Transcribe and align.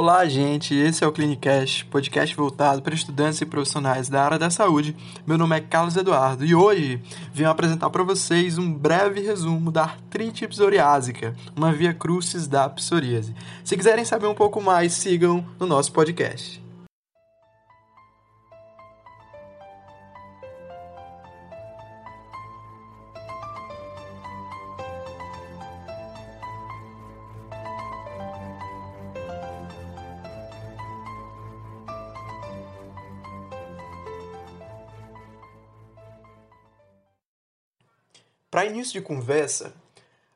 Olá, 0.00 0.24
gente. 0.28 0.76
Esse 0.76 1.02
é 1.02 1.06
o 1.08 1.10
Clinicast, 1.10 1.84
podcast 1.86 2.36
voltado 2.36 2.80
para 2.80 2.94
estudantes 2.94 3.40
e 3.40 3.44
profissionais 3.44 4.08
da 4.08 4.24
área 4.24 4.38
da 4.38 4.48
saúde. 4.48 4.94
Meu 5.26 5.36
nome 5.36 5.56
é 5.56 5.60
Carlos 5.60 5.96
Eduardo 5.96 6.44
e 6.44 6.54
hoje 6.54 7.02
venho 7.34 7.50
apresentar 7.50 7.90
para 7.90 8.04
vocês 8.04 8.58
um 8.58 8.72
breve 8.72 9.20
resumo 9.20 9.72
da 9.72 9.82
artrite 9.82 10.46
psoriásica, 10.46 11.34
uma 11.56 11.72
via 11.72 11.92
crucis 11.92 12.46
da 12.46 12.68
psoríase. 12.68 13.34
Se 13.64 13.76
quiserem 13.76 14.04
saber 14.04 14.28
um 14.28 14.36
pouco 14.36 14.62
mais, 14.62 14.92
sigam 14.92 15.44
no 15.58 15.66
nosso 15.66 15.90
podcast. 15.90 16.67
Para 38.58 38.66
início 38.66 38.94
de 38.94 39.06
conversa, 39.06 39.72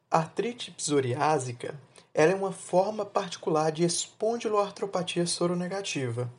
a 0.09 0.19
artrite 0.19 0.71
psoriásica 0.71 1.75
ela 2.15 2.31
é 2.31 2.35
uma 2.37 2.53
forma 2.53 3.05
particular 3.05 3.73
de 3.73 3.83
espondiloartropatia 3.83 5.27
soronegativa, 5.27 6.33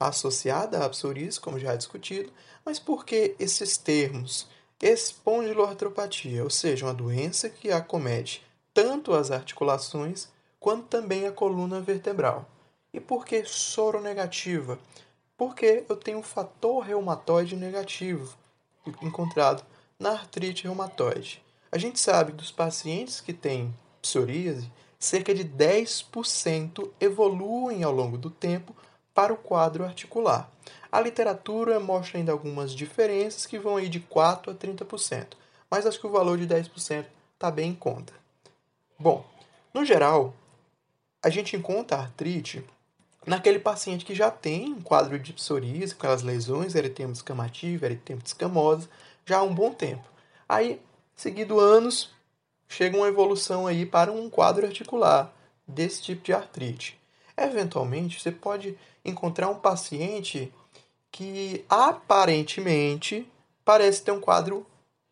associada 0.00 0.84
à 0.84 0.88
psoríase, 0.88 1.38
como 1.38 1.56
já 1.56 1.74
é 1.74 1.76
discutido, 1.76 2.32
mas 2.64 2.80
por 2.80 3.04
que 3.04 3.36
esses 3.38 3.76
termos? 3.76 4.48
Espondiloartropatia, 4.82 6.42
ou 6.42 6.50
seja, 6.50 6.86
uma 6.86 6.92
doença 6.92 7.48
que 7.48 7.70
acomete 7.70 8.44
tanto 8.74 9.14
as 9.14 9.30
articulações 9.30 10.26
quanto 10.58 10.88
também 10.88 11.24
a 11.24 11.30
coluna 11.30 11.80
vertebral. 11.80 12.50
E 12.92 12.98
por 12.98 13.24
que 13.24 13.44
soronegativa? 13.44 14.76
Porque 15.36 15.84
eu 15.88 15.96
tenho 15.96 16.18
um 16.18 16.22
fator 16.24 16.82
reumatoide 16.82 17.54
negativo 17.54 18.36
encontrado 19.00 19.64
na 19.98 20.10
artrite 20.10 20.64
reumatoide. 20.64 21.42
A 21.72 21.76
gente 21.76 21.98
sabe 21.98 22.32
dos 22.32 22.50
pacientes 22.50 23.20
que 23.20 23.32
têm 23.32 23.74
psoríase, 24.00 24.70
cerca 24.98 25.34
de 25.34 25.44
10% 25.44 26.90
evoluem 27.00 27.82
ao 27.82 27.92
longo 27.92 28.16
do 28.16 28.30
tempo 28.30 28.74
para 29.12 29.32
o 29.32 29.36
quadro 29.36 29.84
articular. 29.84 30.50
A 30.90 31.00
literatura 31.00 31.80
mostra 31.80 32.18
ainda 32.18 32.32
algumas 32.32 32.72
diferenças 32.72 33.44
que 33.44 33.58
vão 33.58 33.76
aí 33.76 33.88
de 33.88 34.00
4 34.00 34.52
a 34.52 34.54
30%, 34.54 35.26
mas 35.70 35.84
acho 35.84 36.00
que 36.00 36.06
o 36.06 36.10
valor 36.10 36.38
de 36.38 36.46
10% 36.46 37.04
está 37.34 37.50
bem 37.50 37.70
em 37.70 37.74
conta. 37.74 38.12
Bom, 38.98 39.24
no 39.74 39.84
geral, 39.84 40.34
a 41.22 41.28
gente 41.28 41.56
encontra 41.56 41.98
artrite 41.98 42.64
naquele 43.26 43.58
paciente 43.58 44.04
que 44.04 44.14
já 44.14 44.30
tem 44.30 44.72
um 44.72 44.80
quadro 44.80 45.18
de 45.18 45.32
psoríase, 45.32 45.94
com 45.94 46.00
aquelas 46.00 46.22
lesões, 46.22 46.74
eritema 46.74 47.12
eritema 47.84 48.22
escamosa, 48.24 48.88
já 49.28 49.38
há 49.38 49.42
um 49.42 49.54
bom 49.54 49.72
tempo. 49.72 50.08
Aí, 50.48 50.80
seguido 51.14 51.60
anos, 51.60 52.10
chega 52.66 52.96
uma 52.96 53.08
evolução 53.08 53.66
aí 53.66 53.84
para 53.84 54.10
um 54.10 54.30
quadro 54.30 54.66
articular 54.66 55.30
desse 55.66 56.00
tipo 56.02 56.24
de 56.24 56.32
artrite. 56.32 56.98
Eventualmente, 57.36 58.18
você 58.18 58.32
pode 58.32 58.76
encontrar 59.04 59.50
um 59.50 59.58
paciente 59.58 60.52
que 61.12 61.62
aparentemente 61.68 63.30
parece 63.64 64.02
ter 64.02 64.12
um 64.12 64.20
quadro 64.20 64.66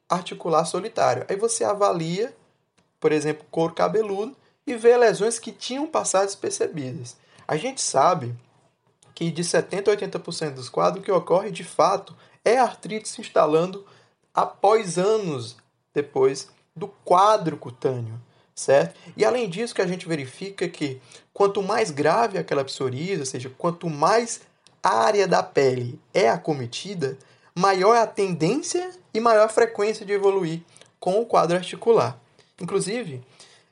articular 0.09 0.65
solitário. 0.65 1.27
Aí 1.29 1.37
você 1.37 1.63
avalia, 1.63 2.35
por 2.99 3.13
exemplo, 3.13 3.47
couro 3.51 3.75
cabeludo 3.75 4.35
e 4.67 4.75
vê 4.77 4.97
lesões 4.97 5.39
que 5.39 5.53
tinham 5.53 5.87
passado 5.87 6.25
despercebidas. 6.27 7.17
A 7.47 7.57
gente 7.57 7.83
sabe 7.83 8.35
que 9.15 9.31
de 9.31 9.45
70 9.45 9.91
a 9.91 9.97
80% 9.97 10.55
dos 10.55 10.69
quadros, 10.69 11.05
que 11.05 11.13
ocorre 11.13 11.51
de 11.51 11.65
fato 11.65 12.17
é 12.45 12.59
artrite 12.59 13.09
se 13.09 13.21
instalando 13.21 13.85
após 14.37 14.99
anos 14.99 15.57
depois 15.95 16.51
do 16.75 16.87
quadro 16.87 17.57
cutâneo, 17.57 18.21
certo? 18.55 18.95
E 19.17 19.25
além 19.25 19.49
disso, 19.49 19.75
que 19.75 19.81
a 19.81 19.87
gente 19.87 20.07
verifica 20.07 20.69
que 20.69 21.01
quanto 21.33 21.63
mais 21.63 21.91
grave 21.91 22.37
aquela 22.37 22.63
psoríase, 22.63 23.21
ou 23.21 23.27
seja, 23.27 23.51
quanto 23.57 23.89
mais 23.89 24.43
área 24.83 25.27
da 25.27 25.43
pele 25.43 25.99
é 26.13 26.29
acometida, 26.29 27.17
maior 27.55 27.95
é 27.95 28.01
a 28.01 28.07
tendência 28.07 28.91
e 29.15 29.19
maior 29.19 29.47
a 29.47 29.49
frequência 29.49 30.05
de 30.05 30.13
evoluir 30.13 30.61
com 31.01 31.19
o 31.19 31.25
quadro 31.25 31.57
articular. 31.57 32.19
Inclusive, 32.61 33.25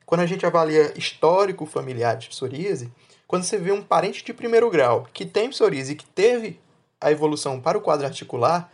quando 0.06 0.22
a 0.22 0.26
gente 0.26 0.46
avalia 0.46 0.98
histórico 0.98 1.66
familiar 1.66 2.16
de 2.16 2.28
psoríase, 2.28 2.90
quando 3.26 3.44
você 3.44 3.58
vê 3.58 3.70
um 3.70 3.82
parente 3.82 4.24
de 4.24 4.32
primeiro 4.32 4.70
grau 4.70 5.06
que 5.12 5.26
tem 5.26 5.50
psoríase 5.50 5.92
e 5.92 5.96
que 5.96 6.06
teve 6.06 6.58
a 6.98 7.10
evolução 7.10 7.60
para 7.60 7.76
o 7.76 7.82
quadro 7.82 8.06
articular, 8.06 8.72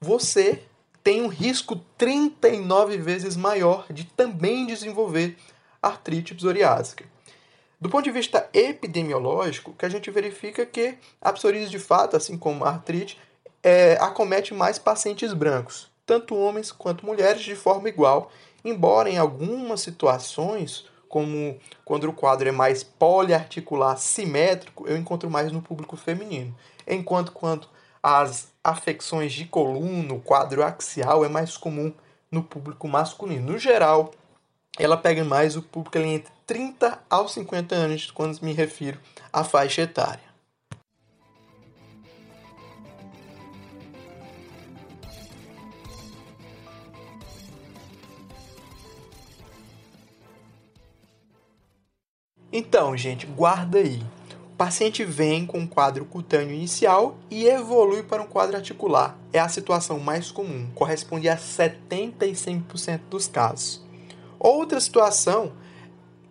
você 0.00 0.62
tem 1.02 1.22
um 1.22 1.28
risco 1.28 1.76
39 1.98 2.96
vezes 2.98 3.36
maior 3.36 3.86
de 3.90 4.04
também 4.04 4.66
desenvolver 4.66 5.36
artrite 5.80 6.34
psoriásica. 6.34 7.04
Do 7.80 7.88
ponto 7.88 8.04
de 8.04 8.12
vista 8.12 8.48
epidemiológico, 8.52 9.72
que 9.72 9.84
a 9.84 9.88
gente 9.88 10.10
verifica 10.10 10.64
que 10.64 10.96
a 11.20 11.32
psoríase 11.32 11.70
de 11.70 11.80
fato, 11.80 12.16
assim 12.16 12.38
como 12.38 12.64
a 12.64 12.68
artrite, 12.68 13.18
é, 13.62 13.94
acomete 14.00 14.54
mais 14.54 14.78
pacientes 14.78 15.32
brancos, 15.32 15.90
tanto 16.06 16.36
homens 16.36 16.70
quanto 16.70 17.04
mulheres, 17.04 17.42
de 17.42 17.56
forma 17.56 17.88
igual, 17.88 18.30
embora 18.64 19.10
em 19.10 19.18
algumas 19.18 19.80
situações, 19.80 20.86
como 21.08 21.58
quando 21.84 22.08
o 22.08 22.12
quadro 22.12 22.48
é 22.48 22.52
mais 22.52 22.84
poliarticular 22.84 23.98
simétrico, 23.98 24.86
eu 24.88 24.96
encontro 24.96 25.28
mais 25.28 25.50
no 25.50 25.60
público 25.60 25.96
feminino. 25.96 26.54
Enquanto 26.86 27.32
quando 27.32 27.68
as 28.02 28.48
afecções 28.64 29.32
de 29.32 29.44
coluna, 29.44 30.14
o 30.14 30.20
quadro 30.20 30.62
axial 30.62 31.24
é 31.24 31.28
mais 31.28 31.56
comum 31.56 31.92
no 32.30 32.42
público 32.42 32.88
masculino. 32.88 33.52
No 33.52 33.58
geral, 33.58 34.12
ela 34.78 34.96
pega 34.96 35.22
mais 35.24 35.56
o 35.56 35.62
público 35.62 35.98
ali 35.98 36.14
entre 36.14 36.32
30 36.46 36.98
aos 37.08 37.32
50 37.32 37.74
anos, 37.74 38.10
quando 38.10 38.40
me 38.40 38.52
refiro 38.52 38.98
à 39.32 39.44
faixa 39.44 39.82
etária. 39.82 40.32
Então, 52.52 52.94
gente, 52.94 53.24
guarda 53.24 53.78
aí 53.78 54.02
paciente 54.64 55.04
vem 55.04 55.44
com 55.44 55.58
um 55.58 55.66
quadro 55.66 56.04
cutâneo 56.04 56.54
inicial 56.54 57.16
e 57.28 57.46
evolui 57.48 58.04
para 58.04 58.22
um 58.22 58.26
quadro 58.26 58.54
articular. 58.54 59.18
É 59.32 59.40
a 59.40 59.48
situação 59.48 59.98
mais 59.98 60.30
comum, 60.30 60.68
corresponde 60.72 61.28
a 61.28 61.36
75% 61.36 63.00
dos 63.10 63.26
casos. 63.26 63.84
Outra 64.38 64.78
situação, 64.78 65.50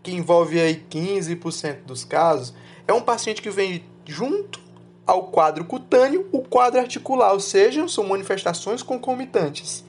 que 0.02 0.14
envolve 0.14 0.62
aí 0.62 0.82
15% 0.90 1.84
dos 1.84 2.06
casos, 2.06 2.54
é 2.88 2.94
um 2.94 3.02
paciente 3.02 3.42
que 3.42 3.50
vem 3.50 3.84
junto 4.06 4.62
ao 5.06 5.24
quadro 5.24 5.66
cutâneo 5.66 6.26
o 6.32 6.40
quadro 6.42 6.80
articular, 6.80 7.34
ou 7.34 7.40
seja, 7.42 7.86
são 7.90 8.06
manifestações 8.06 8.82
concomitantes. 8.82 9.84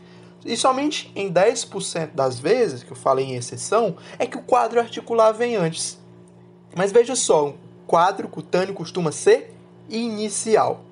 E 0.44 0.56
somente 0.56 1.12
em 1.14 1.32
10% 1.32 2.10
das 2.12 2.40
vezes, 2.40 2.82
que 2.82 2.90
eu 2.90 2.96
falei 2.96 3.24
em 3.24 3.36
exceção, 3.36 3.96
é 4.18 4.26
que 4.26 4.36
o 4.36 4.42
quadro 4.42 4.80
articular 4.80 5.30
vem 5.30 5.54
antes. 5.54 5.96
Mas 6.74 6.90
veja 6.90 7.14
só, 7.14 7.54
quadro 7.92 8.26
cutâneo 8.26 8.72
costuma 8.72 9.12
ser 9.12 9.54
inicial, 9.86 10.82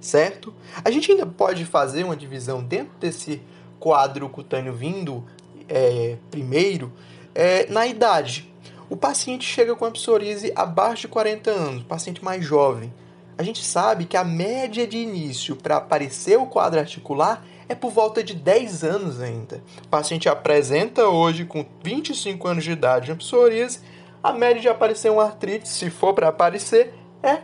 certo? 0.00 0.54
A 0.82 0.90
gente 0.90 1.12
ainda 1.12 1.26
pode 1.26 1.66
fazer 1.66 2.04
uma 2.04 2.16
divisão 2.16 2.62
dentro 2.62 2.94
desse 2.98 3.42
quadro 3.78 4.26
cutâneo 4.30 4.72
vindo 4.72 5.22
é, 5.68 6.16
primeiro 6.30 6.90
é, 7.34 7.70
na 7.70 7.86
idade. 7.86 8.50
O 8.88 8.96
paciente 8.96 9.44
chega 9.44 9.76
com 9.76 9.84
a 9.84 9.90
psoríase 9.90 10.50
abaixo 10.56 11.02
de 11.02 11.08
40 11.08 11.50
anos, 11.50 11.82
paciente 11.82 12.24
mais 12.24 12.42
jovem. 12.42 12.90
A 13.36 13.42
gente 13.42 13.62
sabe 13.62 14.06
que 14.06 14.16
a 14.16 14.24
média 14.24 14.86
de 14.86 14.96
início 14.96 15.54
para 15.54 15.76
aparecer 15.76 16.38
o 16.38 16.46
quadro 16.46 16.80
articular 16.80 17.44
é 17.68 17.74
por 17.74 17.90
volta 17.90 18.24
de 18.24 18.32
10 18.32 18.84
anos 18.84 19.20
ainda. 19.20 19.62
O 19.84 19.88
paciente 19.88 20.30
apresenta 20.30 21.08
hoje 21.08 21.44
com 21.44 21.66
25 21.84 22.48
anos 22.48 22.64
de 22.64 22.70
idade 22.70 23.12
a 23.12 23.16
psoríase 23.16 23.80
a 24.22 24.32
média 24.32 24.60
de 24.60 24.68
aparecer 24.68 25.10
um 25.10 25.20
artrite, 25.20 25.68
se 25.68 25.90
for 25.90 26.14
para 26.14 26.28
aparecer, 26.28 26.94
é 27.22 27.42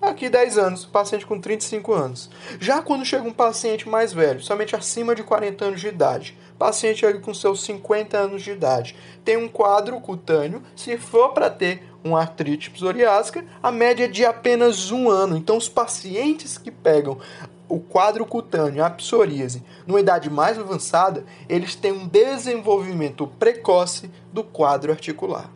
aqui 0.00 0.28
10 0.28 0.58
anos, 0.58 0.84
paciente 0.84 1.26
com 1.26 1.40
35 1.40 1.92
anos. 1.92 2.30
Já 2.60 2.80
quando 2.80 3.04
chega 3.04 3.26
um 3.26 3.32
paciente 3.32 3.88
mais 3.88 4.12
velho, 4.12 4.40
somente 4.40 4.76
acima 4.76 5.14
de 5.14 5.22
40 5.22 5.64
anos 5.64 5.80
de 5.80 5.88
idade, 5.88 6.38
paciente 6.58 7.04
ali 7.04 7.18
com 7.18 7.34
seus 7.34 7.62
50 7.64 8.16
anos 8.16 8.42
de 8.42 8.52
idade, 8.52 8.96
tem 9.24 9.36
um 9.36 9.48
quadro 9.48 10.00
cutâneo, 10.00 10.62
se 10.74 10.96
for 10.96 11.30
para 11.30 11.50
ter 11.50 11.82
uma 12.04 12.20
artrite 12.20 12.70
psoriásica, 12.70 13.44
a 13.62 13.72
média 13.72 14.04
é 14.04 14.08
de 14.08 14.24
apenas 14.24 14.92
um 14.92 15.10
ano. 15.10 15.36
Então, 15.36 15.56
os 15.56 15.68
pacientes 15.68 16.56
que 16.56 16.70
pegam 16.70 17.18
o 17.68 17.80
quadro 17.80 18.24
cutâneo, 18.24 18.84
a 18.84 18.90
psoríase, 18.90 19.62
numa 19.86 19.98
idade 19.98 20.30
mais 20.30 20.56
avançada, 20.56 21.24
eles 21.48 21.74
têm 21.74 21.90
um 21.90 22.06
desenvolvimento 22.06 23.26
precoce 23.26 24.08
do 24.32 24.44
quadro 24.44 24.92
articular. 24.92 25.50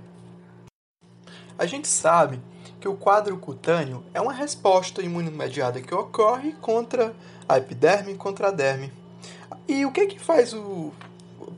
A 1.60 1.66
gente 1.66 1.88
sabe 1.88 2.40
que 2.80 2.88
o 2.88 2.94
quadro 2.94 3.36
cutâneo 3.36 4.02
é 4.14 4.20
uma 4.20 4.32
resposta 4.32 5.02
imunomediada 5.02 5.78
que 5.78 5.94
ocorre 5.94 6.52
contra 6.52 7.14
a 7.46 7.58
epiderme 7.58 8.12
e 8.12 8.16
contra 8.16 8.48
a 8.48 8.50
derme. 8.50 8.90
E 9.68 9.84
o 9.84 9.92
que, 9.92 10.06
que 10.06 10.18
faz 10.18 10.54
o 10.54 10.90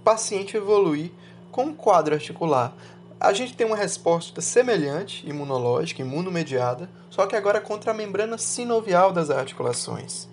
paciente 0.03 0.57
evoluir 0.57 1.13
com 1.53 1.67
o 1.67 1.75
quadro 1.75 2.15
articular? 2.15 2.75
A 3.21 3.33
gente 3.33 3.55
tem 3.55 3.65
uma 3.65 3.77
resposta 3.77 4.41
semelhante, 4.41 5.25
imunológica, 5.25 6.03
imunomediada, 6.03 6.91
só 7.09 7.25
que 7.25 7.37
agora 7.37 7.61
contra 7.61 7.93
a 7.93 7.95
membrana 7.95 8.37
sinovial 8.37 9.13
das 9.13 9.31
articulações. 9.31 10.27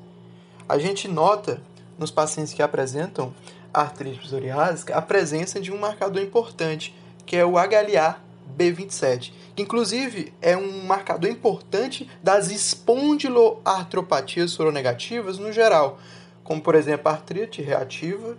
A 0.68 0.80
gente 0.80 1.07
nota 1.07 1.62
nos 1.95 2.10
pacientes 2.10 2.56
que 2.56 2.63
apresentam 2.63 3.36
artrite 3.71 4.18
psoriásica 4.18 4.95
a 4.95 5.01
presença 5.04 5.62
de 5.62 5.71
um 5.71 5.77
marcador 5.77 6.24
importante, 6.24 6.95
que 7.24 7.38
é 7.38 7.45
o 7.45 7.51
HLA 7.51 8.29
B27, 8.57 9.34
que 9.56 9.63
inclusive 9.63 10.34
é 10.42 10.57
um 10.57 10.86
marcador 10.86 11.30
importante 11.30 12.10
das 12.24 12.50
espondiloartropatias 12.51 14.51
soronegativas 14.51 15.38
no 15.38 15.51
geral, 15.51 16.00
como 16.44 16.62
por 16.62 16.75
exemplo 16.75 17.10
a 17.10 17.13
artrite 17.13 17.62
reativa, 17.62 18.38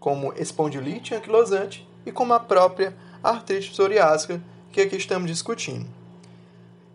como 0.00 0.32
espondilite 0.34 1.14
anquilosante 1.14 1.86
e 2.04 2.12
como 2.12 2.34
a 2.34 2.40
própria 2.40 2.94
artrite 3.22 3.70
psoriásica 3.70 4.42
que 4.70 4.80
aqui 4.80 4.96
estamos 4.96 5.30
discutindo. 5.30 5.86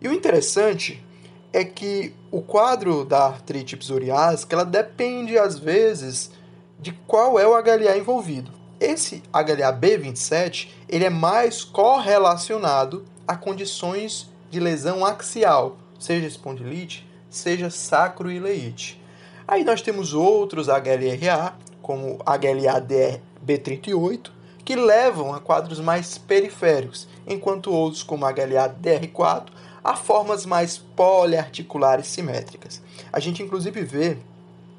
E 0.00 0.08
o 0.08 0.12
interessante 0.12 1.04
é 1.52 1.64
que 1.64 2.14
o 2.30 2.40
quadro 2.40 3.04
da 3.04 3.26
artrite 3.26 3.76
psoriásica 3.76 4.54
ela 4.54 4.64
depende 4.64 5.38
às 5.38 5.58
vezes 5.58 6.30
de 6.78 6.92
qual 7.06 7.38
é 7.38 7.46
o 7.46 7.60
HLA 7.60 7.98
envolvido. 7.98 8.59
Esse 8.80 9.22
HLA-B27 9.30 10.68
ele 10.88 11.04
é 11.04 11.10
mais 11.10 11.62
correlacionado 11.62 13.04
a 13.28 13.36
condições 13.36 14.30
de 14.50 14.58
lesão 14.58 15.04
axial, 15.04 15.76
seja 15.98 16.26
espondilite, 16.26 17.06
seja 17.28 17.68
sacroileite. 17.68 18.98
Aí 19.46 19.64
nós 19.64 19.82
temos 19.82 20.14
outros 20.14 20.68
HLA, 20.68 21.54
como 21.82 22.16
HLA-B38, 22.18 24.30
que 24.64 24.76
levam 24.76 25.34
a 25.34 25.40
quadros 25.40 25.78
mais 25.78 26.16
periféricos, 26.16 27.06
enquanto 27.26 27.70
outros, 27.72 28.02
como 28.02 28.24
HLA-DR4, 28.24 29.48
a 29.84 29.94
formas 29.96 30.46
mais 30.46 30.78
poliarticulares 30.78 32.06
simétricas. 32.06 32.80
A 33.12 33.20
gente 33.20 33.42
inclusive 33.42 33.82
vê 33.82 34.16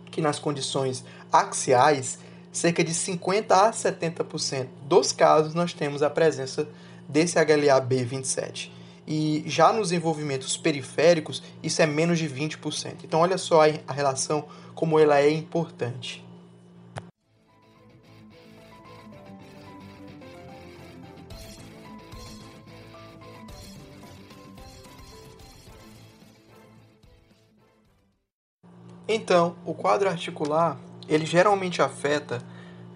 que 0.10 0.22
nas 0.22 0.40
condições 0.40 1.06
axiais, 1.32 2.18
cerca 2.52 2.84
de 2.84 2.94
50 2.94 3.56
a 3.56 3.72
70% 3.72 4.68
dos 4.84 5.12
casos 5.12 5.54
nós 5.54 5.74
temos 5.74 6.04
a 6.04 6.10
presença 6.10 6.68
desse 7.08 7.38
HLA-B27. 7.38 8.72
E 9.08 9.44
já 9.46 9.74
nos 9.74 9.92
envolvimentos 9.92 10.56
periféricos, 10.56 11.42
isso 11.62 11.82
é 11.82 11.86
menos 11.86 12.20
de 12.20 12.30
20%. 12.30 12.98
Então, 13.04 13.20
olha 13.20 13.38
só 13.38 13.62
a 13.64 13.94
relação, 13.94 14.46
como 14.76 15.00
ela 15.00 15.20
é 15.20 15.30
importante. 15.30 16.24
Então, 29.14 29.58
o 29.66 29.74
quadro 29.74 30.08
articular, 30.08 30.80
ele 31.14 31.26
geralmente 31.26 31.82
afeta 31.82 32.42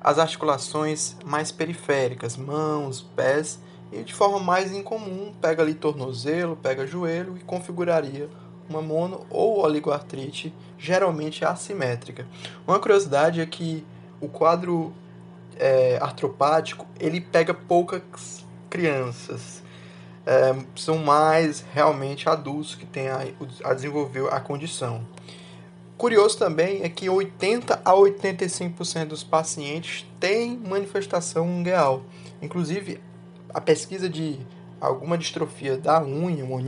as 0.01 0.19
articulações 0.19 1.17
mais 1.25 1.51
periféricas, 1.51 2.37
mãos, 2.37 3.01
pés, 3.15 3.59
e 3.91 4.03
de 4.03 4.13
forma 4.13 4.39
mais 4.39 4.71
incomum, 4.71 5.33
pega 5.41 5.63
ali 5.63 5.73
tornozelo, 5.73 6.55
pega 6.55 6.85
joelho 6.85 7.37
e 7.37 7.41
configuraria 7.41 8.29
uma 8.69 8.81
mono 8.81 9.25
ou 9.29 9.63
oligoartrite, 9.63 10.53
geralmente 10.77 11.45
assimétrica. 11.45 12.27
Uma 12.67 12.79
curiosidade 12.79 13.41
é 13.41 13.45
que 13.45 13.85
o 14.19 14.27
quadro 14.27 14.93
é, 15.57 15.97
artropático, 16.01 16.85
ele 16.99 17.21
pega 17.21 17.53
poucas 17.53 18.45
crianças. 18.69 19.63
É, 20.25 20.55
são 20.75 20.97
mais 20.97 21.63
realmente 21.73 22.27
adultos 22.27 22.75
que 22.75 22.85
têm 22.85 23.09
a, 23.09 23.25
a 23.63 23.73
desenvolver 23.73 24.27
a 24.33 24.39
condição. 24.39 25.05
Curioso 25.97 26.37
também 26.37 26.83
é 26.83 26.89
que 26.89 27.09
80 27.09 27.81
a 27.85 27.93
85% 27.93 29.05
dos 29.05 29.23
pacientes 29.23 30.05
têm 30.19 30.57
manifestação 30.57 31.47
ungueal. 31.47 32.03
Inclusive, 32.41 32.99
a 33.53 33.61
pesquisa 33.61 34.09
de 34.09 34.37
alguma 34.81 35.17
distrofia 35.17 35.77
da 35.77 36.03
unha, 36.03 36.43
uma 36.43 36.61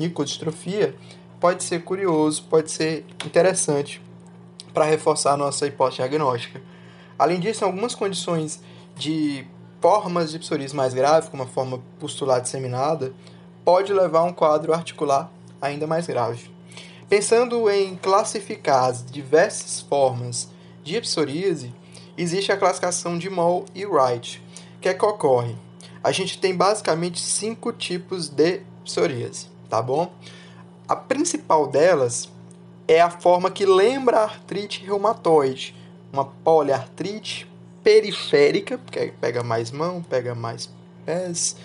pode 1.42 1.64
ser 1.64 1.84
curioso, 1.84 2.44
pode 2.50 2.72
ser 2.72 3.06
interessante 3.26 4.02
para 4.74 4.86
reforçar 4.86 5.34
a 5.34 5.38
nossa 5.38 5.68
hipótese 5.68 5.98
diagnóstica. 5.98 6.62
Além 7.20 7.40
disso, 7.40 7.66
algumas 7.66 7.94
condições 7.94 8.62
de 8.96 9.46
formas 9.82 10.32
de 10.32 10.40
psoríase 10.40 10.76
mais 10.76 10.94
grave, 10.94 11.30
como 11.30 11.44
a 11.44 11.48
forma 11.48 11.82
pustular 12.00 12.40
disseminada, 12.40 13.14
pode 13.66 13.92
levar 13.92 14.20
a 14.20 14.24
um 14.24 14.34
quadro 14.34 14.74
articular 14.74 15.30
ainda 15.62 15.86
mais 15.86 16.08
grave. 16.08 16.57
Pensando 17.10 17.70
em 17.70 17.96
classificar 17.96 18.90
as 18.90 19.06
diversas 19.06 19.80
formas 19.80 20.50
de 20.84 21.00
psoríase, 21.00 21.74
existe 22.18 22.52
a 22.52 22.58
classificação 22.58 23.18
de 23.18 23.30
Moll 23.30 23.64
e 23.74 23.86
Wright, 23.86 24.44
que 24.82 24.90
é 24.90 24.94
que 24.94 25.06
ocorre. 25.06 25.56
A 26.04 26.12
gente 26.12 26.38
tem 26.38 26.54
basicamente 26.54 27.22
cinco 27.22 27.72
tipos 27.72 28.28
de 28.28 28.60
psoríase, 28.84 29.48
tá 29.70 29.82
bom? 29.82 30.12
A 30.86 30.98
principal 30.98 31.68
delas 31.68 32.30
é 32.90 33.00
a 33.00 33.10
forma 33.10 33.50
que 33.50 33.66
lembra 33.66 34.18
a 34.18 34.24
artrite 34.24 34.84
reumatoide, 34.86 35.74
uma 36.12 36.26
poliartrite 36.26 37.50
periférica, 37.82 38.78
porque 38.78 39.14
pega 39.22 39.42
mais 39.44 39.72
mão, 39.72 40.04
pega 40.04 40.36
mais 40.36 40.70
pés, 41.06 41.56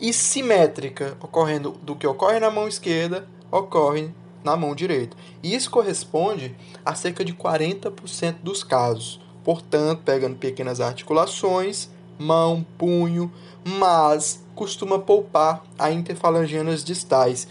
e 0.00 0.10
simétrica, 0.10 1.18
ocorrendo 1.20 1.72
do 1.82 1.94
que 1.94 2.06
ocorre 2.06 2.40
na 2.40 2.50
mão 2.50 2.66
esquerda, 2.66 3.28
ocorre 3.50 4.10
na 4.46 4.56
mão 4.56 4.76
direita. 4.76 5.16
E 5.42 5.54
isso 5.54 5.68
corresponde 5.68 6.54
a 6.84 6.94
cerca 6.94 7.24
de 7.24 7.34
40% 7.34 8.36
dos 8.42 8.62
casos. 8.62 9.20
Portanto, 9.42 10.02
pegando 10.04 10.36
pequenas 10.36 10.80
articulações, 10.80 11.90
mão, 12.16 12.64
punho, 12.78 13.30
mas 13.64 14.44
costuma 14.54 14.98
poupar 15.00 15.64
a 15.76 15.90
interfalangianas 15.90 16.84
distais, 16.84 17.48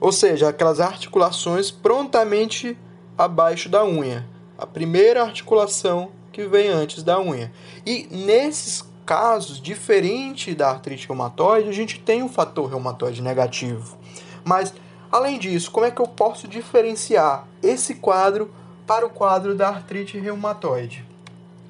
ou 0.00 0.10
seja, 0.10 0.48
aquelas 0.48 0.80
articulações 0.80 1.70
prontamente 1.70 2.76
abaixo 3.16 3.68
da 3.68 3.84
unha, 3.84 4.26
a 4.56 4.66
primeira 4.66 5.22
articulação 5.22 6.10
que 6.32 6.46
vem 6.46 6.68
antes 6.68 7.02
da 7.02 7.20
unha. 7.20 7.52
E 7.84 8.08
nesses 8.10 8.82
casos, 9.04 9.60
diferente 9.60 10.54
da 10.54 10.70
artrite 10.70 11.06
reumatoide, 11.06 11.68
a 11.68 11.72
gente 11.72 12.00
tem 12.00 12.22
um 12.22 12.28
fator 12.28 12.68
reumatoide 12.68 13.20
negativo. 13.20 13.98
Mas 14.44 14.72
Além 15.10 15.40
disso, 15.40 15.72
como 15.72 15.86
é 15.86 15.90
que 15.90 16.00
eu 16.00 16.06
posso 16.06 16.46
diferenciar 16.46 17.44
esse 17.60 17.96
quadro 17.96 18.52
para 18.86 19.04
o 19.04 19.10
quadro 19.10 19.56
da 19.56 19.68
artrite 19.68 20.16
reumatoide? 20.16 21.04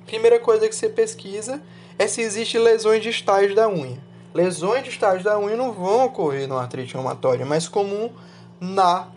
Primeira 0.04 0.38
coisa 0.38 0.68
que 0.68 0.74
você 0.74 0.90
pesquisa 0.90 1.62
é 1.98 2.06
se 2.06 2.20
existem 2.20 2.60
lesões 2.60 3.02
distais 3.02 3.54
da 3.54 3.66
unha. 3.66 3.98
Lesões 4.34 4.84
distais 4.84 5.22
da 5.22 5.38
unha 5.38 5.56
não 5.56 5.72
vão 5.72 6.04
ocorrer 6.04 6.46
no 6.46 6.58
artrite 6.58 6.92
reumatoide, 6.92 7.44
mais 7.44 7.66
comum 7.66 8.10
na, 8.60 9.08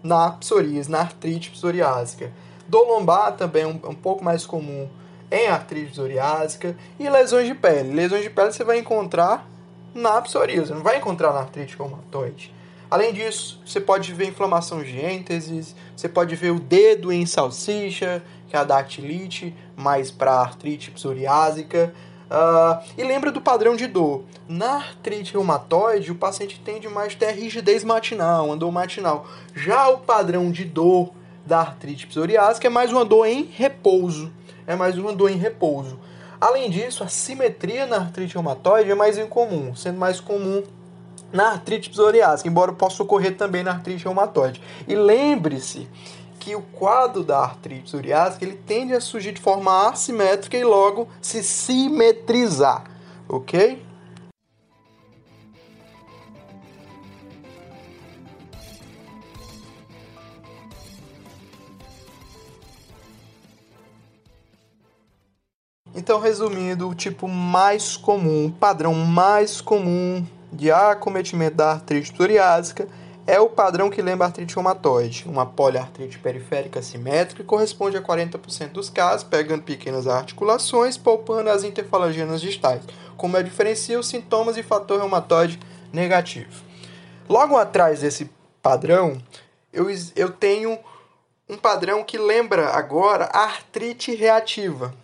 na 0.00 0.30
psoríase, 0.32 0.88
na 0.88 1.00
artrite 1.00 1.50
psoriásica. 1.50 2.32
Dor 2.68 2.86
lombar 2.86 3.32
também 3.32 3.64
é 3.64 3.66
um, 3.66 3.80
um 3.90 3.94
pouco 3.94 4.24
mais 4.24 4.46
comum 4.46 4.88
em 5.28 5.48
artrite 5.48 5.90
psoriásica. 5.90 6.76
E 7.00 7.08
lesões 7.08 7.48
de 7.48 7.54
pele. 7.54 7.92
Lesões 7.92 8.22
de 8.22 8.30
pele 8.30 8.52
você 8.52 8.62
vai 8.62 8.78
encontrar 8.78 9.48
na 9.92 10.22
psoríase, 10.22 10.72
não 10.72 10.84
vai 10.84 10.98
encontrar 10.98 11.32
na 11.32 11.40
artrite 11.40 11.76
reumatoide. 11.76 12.59
Além 12.90 13.12
disso, 13.12 13.60
você 13.64 13.80
pode 13.80 14.12
ver 14.12 14.26
inflamação 14.26 14.82
de 14.82 14.98
ênteses, 14.98 15.76
você 15.96 16.08
pode 16.08 16.34
ver 16.34 16.50
o 16.50 16.58
dedo 16.58 17.12
em 17.12 17.24
salsicha, 17.24 18.20
que 18.48 18.56
é 18.56 18.58
a 18.58 18.64
dactilite, 18.64 19.54
mais 19.76 20.10
para 20.10 20.32
artrite 20.32 20.90
psoriásica. 20.90 21.94
Uh, 22.28 22.82
e 22.98 23.04
lembra 23.04 23.30
do 23.30 23.40
padrão 23.40 23.76
de 23.76 23.86
dor. 23.86 24.24
Na 24.48 24.76
artrite 24.76 25.32
reumatoide, 25.32 26.10
o 26.10 26.16
paciente 26.16 26.60
tende 26.64 26.88
mais 26.88 27.14
a 27.14 27.16
ter 27.16 27.32
rigidez 27.32 27.84
matinal, 27.84 28.46
uma 28.46 28.56
dor 28.56 28.72
matinal. 28.72 29.24
Já 29.54 29.88
o 29.88 29.98
padrão 29.98 30.50
de 30.50 30.64
dor 30.64 31.12
da 31.46 31.60
artrite 31.60 32.08
psoriásica 32.08 32.66
é 32.66 32.70
mais 32.70 32.90
uma 32.90 33.04
dor 33.04 33.26
em 33.26 33.44
repouso. 33.44 34.32
É 34.66 34.74
mais 34.74 34.98
uma 34.98 35.12
dor 35.12 35.30
em 35.30 35.36
repouso. 35.36 35.98
Além 36.40 36.70
disso, 36.70 37.04
a 37.04 37.08
simetria 37.08 37.86
na 37.86 37.98
artrite 37.98 38.34
reumatoide 38.34 38.90
é 38.90 38.94
mais 38.94 39.16
incomum, 39.16 39.76
sendo 39.76 39.98
mais 39.98 40.18
comum 40.18 40.64
na 41.32 41.50
artrite 41.50 41.90
psoriásica, 41.90 42.48
embora 42.48 42.72
possa 42.72 43.02
ocorrer 43.02 43.36
também 43.36 43.62
na 43.62 43.72
artrite 43.72 44.04
reumatoide. 44.04 44.60
E 44.86 44.94
lembre-se 44.94 45.88
que 46.38 46.56
o 46.56 46.62
quadro 46.62 47.22
da 47.22 47.38
artrite 47.38 47.82
psoriásica 47.82 48.44
ele 48.44 48.56
tende 48.56 48.94
a 48.94 49.00
surgir 49.00 49.32
de 49.32 49.40
forma 49.40 49.88
assimétrica 49.88 50.56
e 50.56 50.64
logo 50.64 51.08
se 51.20 51.42
simetrizar, 51.42 52.84
ok? 53.28 53.90
Então, 65.94 66.18
resumindo, 66.18 66.88
o 66.88 66.94
tipo 66.94 67.28
mais 67.28 67.96
comum, 67.96 68.46
o 68.46 68.52
padrão 68.52 68.94
mais 68.94 69.60
comum 69.60 70.24
de 70.52 70.70
acometimento 70.70 71.56
da 71.56 71.72
artrite 71.72 72.12
psoriásica 72.12 72.88
é 73.26 73.38
o 73.38 73.48
padrão 73.48 73.90
que 73.90 74.02
lembra 74.02 74.26
artrite 74.26 74.54
reumatoide, 74.54 75.24
uma 75.26 75.46
poliartrite 75.46 76.18
periférica 76.18 76.82
simétrica 76.82 77.44
corresponde 77.44 77.96
a 77.96 78.02
40% 78.02 78.72
dos 78.72 78.90
casos, 78.90 79.22
pegando 79.22 79.62
pequenas 79.62 80.06
articulações, 80.06 80.96
poupando 80.96 81.50
as 81.50 81.62
interfalangianas 81.62 82.40
distais, 82.40 82.82
como 83.16 83.36
é 83.36 83.42
diferencia 83.42 84.00
os 84.00 84.08
sintomas 84.08 84.56
e 84.56 84.62
fator 84.62 84.98
reumatoide 84.98 85.60
negativo. 85.92 86.64
Logo 87.28 87.56
atrás 87.56 88.00
desse 88.00 88.28
padrão, 88.60 89.20
eu, 89.72 89.86
eu 90.16 90.30
tenho 90.30 90.78
um 91.48 91.56
padrão 91.56 92.02
que 92.02 92.18
lembra 92.18 92.70
agora 92.70 93.26
a 93.32 93.44
artrite 93.44 94.14
reativa, 94.14 94.94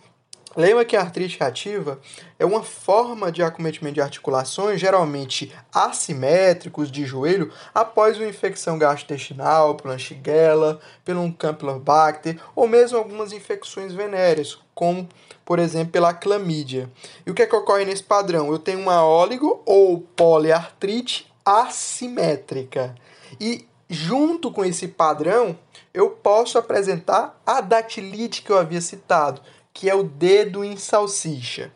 Lembra 0.57 0.83
que 0.83 0.97
a 0.97 1.01
artrite 1.01 1.39
reativa 1.39 1.99
é 2.39 2.43
uma 2.43 2.63
forma 2.63 3.31
de 3.31 3.43
acometimento 3.43 3.93
de 3.93 4.01
articulações, 4.01 4.81
geralmente 4.81 5.55
assimétricos, 5.71 6.91
de 6.91 7.05
joelho, 7.05 7.53
após 7.75 8.17
uma 8.17 8.25
infecção 8.25 8.79
gastrointestinal, 8.79 9.75
pela 9.75 9.99
Shigella, 9.99 10.79
pelo 11.05 11.31
Campylobacter, 11.31 12.41
ou 12.55 12.67
mesmo 12.67 12.97
algumas 12.97 13.31
infecções 13.31 13.93
venéreas, 13.93 14.57
como, 14.73 15.07
por 15.45 15.59
exemplo, 15.59 15.91
pela 15.91 16.11
clamídia. 16.11 16.89
E 17.23 17.29
o 17.29 17.35
que, 17.35 17.43
é 17.43 17.45
que 17.45 17.55
ocorre 17.55 17.85
nesse 17.85 18.01
padrão? 18.01 18.51
Eu 18.51 18.57
tenho 18.57 18.79
uma 18.79 19.05
óligo 19.05 19.61
ou 19.63 20.01
poliartrite 20.15 21.31
assimétrica. 21.45 22.95
E 23.39 23.67
junto 23.87 24.51
com 24.51 24.65
esse 24.65 24.87
padrão, 24.87 25.55
eu 25.93 26.09
posso 26.09 26.57
apresentar 26.57 27.39
a 27.45 27.61
dactilite 27.61 28.41
que 28.41 28.51
eu 28.51 28.57
havia 28.57 28.81
citado 28.81 29.39
que 29.77 29.87
é 29.87 29.93
o 29.93 30.01
dedo 30.01 30.63
em 30.63 30.75
salsicha. 30.75 31.71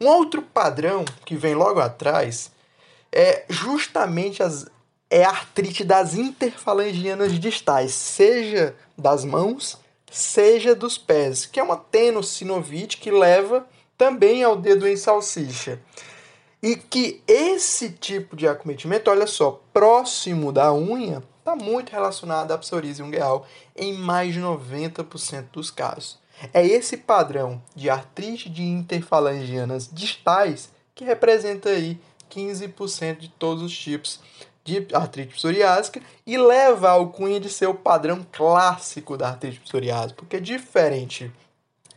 Um 0.00 0.08
outro 0.08 0.42
padrão 0.42 1.04
que 1.24 1.36
vem 1.36 1.54
logo 1.54 1.78
atrás 1.78 2.50
é 3.12 3.44
justamente 3.48 4.42
as, 4.42 4.66
é 5.08 5.22
a 5.22 5.30
artrite 5.30 5.84
das 5.84 6.16
interfalangianas 6.16 7.38
distais, 7.38 7.94
seja 7.94 8.74
das 8.98 9.24
mãos, 9.24 9.78
seja 10.10 10.74
dos 10.74 10.98
pés, 10.98 11.46
que 11.46 11.60
é 11.60 11.62
uma 11.62 11.76
tenossinovite 11.76 12.96
que 12.96 13.12
leva 13.12 13.64
também 13.96 14.42
ao 14.42 14.56
dedo 14.56 14.88
em 14.88 14.96
salsicha. 14.96 15.80
E 16.60 16.74
que 16.74 17.22
esse 17.24 17.90
tipo 17.90 18.34
de 18.34 18.48
acometimento, 18.48 19.12
olha 19.12 19.28
só, 19.28 19.62
próximo 19.72 20.50
da 20.50 20.74
unha, 20.74 21.22
está 21.38 21.54
muito 21.54 21.92
relacionado 21.92 22.50
à 22.50 22.58
psoríase 22.58 23.00
ungueal 23.00 23.46
em 23.76 23.92
mais 23.92 24.34
de 24.34 24.40
90% 24.40 25.50
dos 25.52 25.70
casos. 25.70 26.23
É 26.52 26.64
esse 26.66 26.96
padrão 26.96 27.62
de 27.74 27.88
artrite 27.88 28.50
de 28.50 28.62
interfalangianas 28.62 29.88
distais 29.90 30.70
que 30.94 31.04
representa 31.04 31.70
aí 31.70 31.98
15% 32.30 33.18
de 33.18 33.28
todos 33.28 33.62
os 33.62 33.76
tipos 33.76 34.20
de 34.64 34.86
artrite 34.92 35.34
psoriásica 35.34 36.00
e 36.26 36.38
leva 36.38 36.90
ao 36.90 37.08
cunha 37.08 37.38
de 37.38 37.48
ser 37.48 37.66
o 37.66 37.74
padrão 37.74 38.26
clássico 38.32 39.16
da 39.16 39.28
artrite 39.28 39.60
psoriásica, 39.60 40.14
porque 40.16 40.40
diferente 40.40 41.30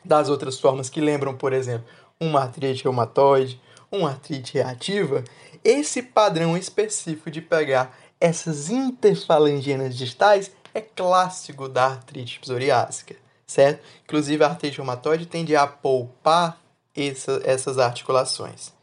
das 0.03 0.29
outras 0.29 0.59
formas 0.59 0.89
que 0.89 1.01
lembram, 1.01 1.35
por 1.35 1.53
exemplo, 1.53 1.87
uma 2.19 2.41
artrite 2.41 2.83
reumatoide, 2.83 3.61
uma 3.91 4.09
artrite 4.09 4.55
reativa, 4.55 5.23
esse 5.63 6.01
padrão 6.01 6.57
específico 6.57 7.31
de 7.31 7.41
pegar 7.41 7.97
essas 8.19 8.69
interfalangianas 8.69 9.95
distais 9.95 10.51
é 10.73 10.81
clássico 10.81 11.69
da 11.69 11.85
artrite 11.85 12.39
psoriásica 12.39 13.15
certo? 13.47 13.81
Inclusive, 14.03 14.43
a 14.43 14.49
artrite 14.49 14.77
reumatoide 14.77 15.25
tende 15.25 15.55
a 15.55 15.65
poupar 15.65 16.61
essa, 16.95 17.41
essas 17.45 17.77
articulações. 17.79 18.73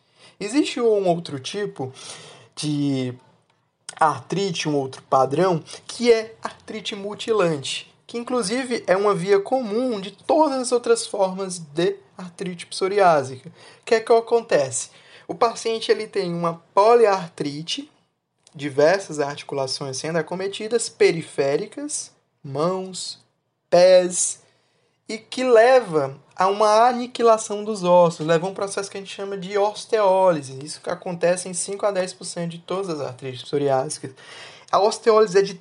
Existe 0.41 0.81
um 0.81 1.07
outro 1.07 1.39
tipo 1.39 1.93
de 2.57 3.15
artrite, 3.97 4.69
um 4.69 4.77
outro 4.77 5.03
padrão, 5.03 5.63
que 5.87 6.13
é 6.13 6.35
artrite 6.43 6.97
mutilante, 6.97 7.93
que 8.07 8.19
inclusive 8.19 8.83
é 8.87 8.97
uma 8.97 9.15
via 9.15 9.39
comum 9.39 10.01
de 10.01 10.11
todas 10.11 10.59
as 10.59 10.73
outras 10.73 11.07
formas 11.07 11.59
de 11.59 11.97
artrite 12.17 12.67
psoriásica. 12.67 13.49
O 13.49 13.85
que 13.85 13.95
é 13.95 14.01
que 14.01 14.13
acontece? 14.13 14.91
O 15.29 15.35
paciente 15.35 15.91
ele 15.91 16.07
tem 16.07 16.33
uma 16.33 16.63
poliartrite, 16.75 17.91
diversas 18.55 19.21
articulações 19.21 19.97
sendo 19.97 20.19
acometidas, 20.19 20.89
periféricas, 20.89 22.13
mãos, 22.43 23.19
pés, 23.69 24.44
e 25.09 25.19
que 25.19 25.45
leva 25.45 26.17
a 26.37 26.49
uma 26.49 26.89
aniquilação 26.89 27.63
dos 27.63 27.85
ossos, 27.85 28.27
leva 28.27 28.47
a 28.47 28.51
um 28.51 28.55
processo 28.55 28.91
que 28.91 28.97
a 28.97 29.01
gente 29.01 29.15
chama 29.15 29.37
de 29.37 29.57
osteólise. 29.57 30.59
Isso 30.65 30.81
que 30.81 30.91
acontece 30.91 31.49
em 31.49 31.55
5 31.55 31.87
a 31.87 31.93
10% 31.93 32.49
de 32.49 32.59
todas 32.59 32.89
as 32.89 33.01
artrites 33.01 33.43
psoriásicas. 33.43 34.13
A 34.71 34.81
osteólise 34.81 35.39
é 35.39 35.43
de 35.43 35.61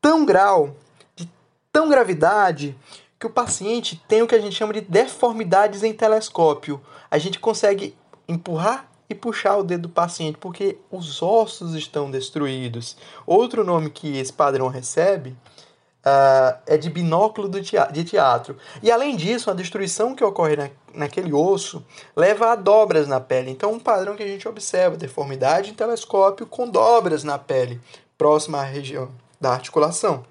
tão 0.00 0.24
grau, 0.24 0.74
de 1.14 1.30
tão 1.72 1.88
gravidade, 1.88 2.76
que 3.18 3.26
o 3.26 3.30
paciente 3.30 4.02
tem 4.08 4.22
o 4.22 4.26
que 4.26 4.34
a 4.34 4.40
gente 4.40 4.56
chama 4.56 4.72
de 4.72 4.80
deformidades 4.80 5.82
em 5.82 5.92
telescópio. 5.92 6.80
A 7.10 7.18
gente 7.18 7.38
consegue 7.38 7.94
empurrar 8.26 8.90
e 9.10 9.14
puxar 9.14 9.56
o 9.58 9.62
dedo 9.62 9.82
do 9.82 9.88
paciente 9.90 10.38
porque 10.38 10.78
os 10.90 11.20
ossos 11.20 11.74
estão 11.74 12.10
destruídos. 12.10 12.96
Outro 13.26 13.62
nome 13.62 13.90
que 13.90 14.16
esse 14.16 14.32
padrão 14.32 14.68
recebe 14.68 15.36
uh, 16.04 16.58
é 16.66 16.76
de 16.76 16.90
binóculo 16.90 17.48
de 17.48 18.04
teatro. 18.04 18.56
E 18.82 18.90
além 18.90 19.16
disso, 19.16 19.50
a 19.50 19.54
destruição 19.54 20.14
que 20.14 20.24
ocorre 20.24 20.56
na, 20.56 20.70
naquele 20.94 21.32
osso 21.32 21.84
leva 22.16 22.52
a 22.52 22.54
dobras 22.54 23.06
na 23.06 23.20
pele. 23.20 23.50
Então, 23.50 23.72
um 23.72 23.78
padrão 23.78 24.16
que 24.16 24.22
a 24.22 24.26
gente 24.26 24.48
observa, 24.48 24.96
deformidade 24.96 25.70
em 25.70 25.74
telescópio 25.74 26.46
com 26.46 26.68
dobras 26.68 27.24
na 27.24 27.38
pele, 27.38 27.80
próxima 28.16 28.60
à 28.60 28.64
região 28.64 29.10
da 29.40 29.52
articulação. 29.52 30.24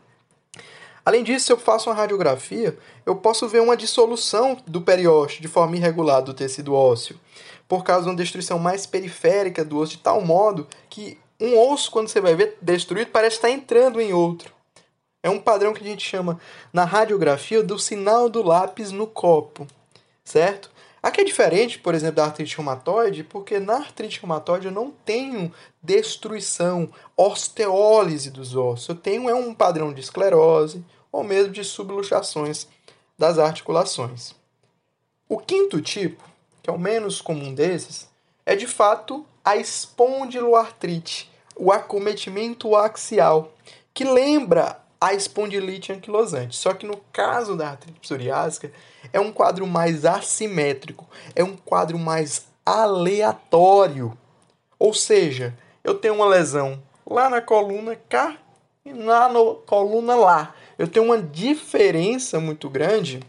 Além 1.06 1.24
disso, 1.24 1.48
se 1.48 1.52
eu 1.52 1.58
faço 1.58 1.90
uma 1.90 1.96
radiografia, 1.96 2.78
eu 3.06 3.16
posso 3.16 3.48
ver 3.48 3.62
uma 3.62 3.76
dissolução 3.76 4.58
do 4.68 4.82
periósteo 4.82 5.42
de 5.42 5.48
forma 5.48 5.76
irregular 5.76 6.22
do 6.22 6.34
tecido 6.34 6.76
ósseo, 6.76 7.20
por 7.68 7.84
causa 7.84 8.04
de 8.04 8.10
uma 8.10 8.16
destruição 8.16 8.60
mais 8.60 8.86
periférica 8.86 9.66
do 9.66 9.78
osso, 9.78 9.94
de 9.94 10.00
tal 10.00 10.22
modo 10.22 10.68
que 10.90 11.18
um 11.40 11.58
osso, 11.58 11.90
quando 11.90 12.10
você 12.10 12.20
vai 12.20 12.36
ver 12.36 12.58
destruído, 12.62 13.12
parece 13.12 13.38
estar 13.38 13.50
entrando 13.50 14.02
em 14.02 14.12
outro. 14.12 14.59
É 15.22 15.30
um 15.30 15.40
padrão 15.40 15.74
que 15.74 15.84
a 15.84 15.88
gente 15.88 16.08
chama 16.08 16.40
na 16.72 16.86
radiografia 16.86 17.62
do 17.62 17.78
sinal 17.78 18.30
do 18.30 18.42
lápis 18.42 18.92
no 18.92 19.06
copo, 19.06 19.68
certo? 20.24 20.72
Aqui 21.02 21.22
é 21.22 21.24
diferente, 21.24 21.80
por 21.80 21.96
exemplo, 21.96 22.18
da 22.18 22.26
artrite 22.26 22.58
reumatoide, 22.58 23.24
porque 23.24 23.60
na 23.60 23.76
artrite 23.76 24.20
reumatoide 24.20 24.68
eu 24.68 24.72
não 24.72 24.92
tenho 24.92 25.54
destruição, 25.82 26.90
osteólise 27.16 28.30
dos 28.30 28.56
ossos. 28.56 28.90
Eu 28.90 28.96
tenho 28.96 29.30
é 29.30 29.34
um 29.34 29.54
padrão 29.54 29.94
de 29.94 30.02
esclerose 30.02 30.84
ou 31.12 31.24
mesmo 31.24 31.54
de 31.54 31.64
subluxações 31.64 32.68
das 33.18 33.38
articulações. 33.38 34.34
O 35.28 35.38
quinto 35.38 35.82
tipo, 35.82 36.24
que 36.62 36.70
é 36.70 36.74
o 36.74 36.80
menos 36.80 37.22
comum 37.22 37.54
desses, 37.54 38.10
é 38.46 38.56
de 38.56 38.68
fato 38.68 39.26
a 39.44 39.56
espondiloartrite, 39.56 41.32
o 41.56 41.72
acometimento 41.72 42.76
axial, 42.76 43.54
que 43.94 44.04
lembra 44.04 44.79
a 45.02 45.14
espondilite 45.14 45.94
anquilosante. 45.94 46.56
Só 46.56 46.74
que 46.74 46.86
no 46.86 46.98
caso 47.14 47.56
da 47.56 47.70
artrite 47.70 48.00
psoriásica, 48.00 48.72
é 49.14 49.20
um 49.20 49.32
quadro 49.32 49.66
mais 49.66 50.06
assimétrico, 50.06 51.08
é 51.36 51.44
um 51.44 51.56
quadro 51.56 51.98
mais 51.98 52.48
aleatório. 52.66 54.18
Ou 54.78 54.94
seja, 54.94 55.56
eu 55.84 55.96
tenho 55.96 56.16
uma 56.16 56.28
lesão 56.28 56.82
lá 57.06 57.30
na 57.30 57.42
coluna 57.42 57.96
cá 58.10 58.38
e 58.86 58.92
lá 58.92 59.30
na 59.30 59.40
coluna 59.66 60.16
lá. 60.16 60.56
Eu 60.78 60.88
tenho 60.88 61.06
uma 61.06 61.22
diferença 61.22 62.40
muito 62.40 62.70
grande 62.70 63.20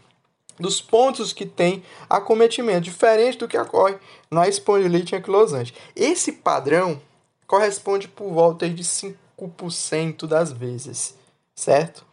dos 0.59 0.81
pontos 0.81 1.33
que 1.33 1.45
tem 1.45 1.83
acometimento, 2.09 2.81
diferente 2.81 3.37
do 3.37 3.47
que 3.47 3.57
ocorre 3.57 3.97
na 4.29 4.47
espondilite 4.47 5.15
anquilosante. 5.15 5.73
Esse 5.95 6.33
padrão 6.33 7.01
corresponde 7.47 8.07
por 8.07 8.31
volta 8.31 8.69
de 8.69 8.83
5% 8.83 10.27
das 10.27 10.51
vezes 10.51 11.19
certo? 11.61 12.03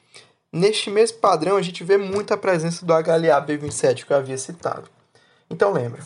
Neste 0.52 0.90
mesmo 0.90 1.18
padrão, 1.18 1.56
a 1.56 1.62
gente 1.62 1.82
vê 1.82 1.96
muita 1.96 2.36
presença 2.36 2.84
do 2.84 2.92
HLA-B27 2.92 4.04
que 4.04 4.12
eu 4.12 4.16
havia 4.16 4.36
citado. 4.36 4.90
Então 5.48 5.72
lembra, 5.72 6.02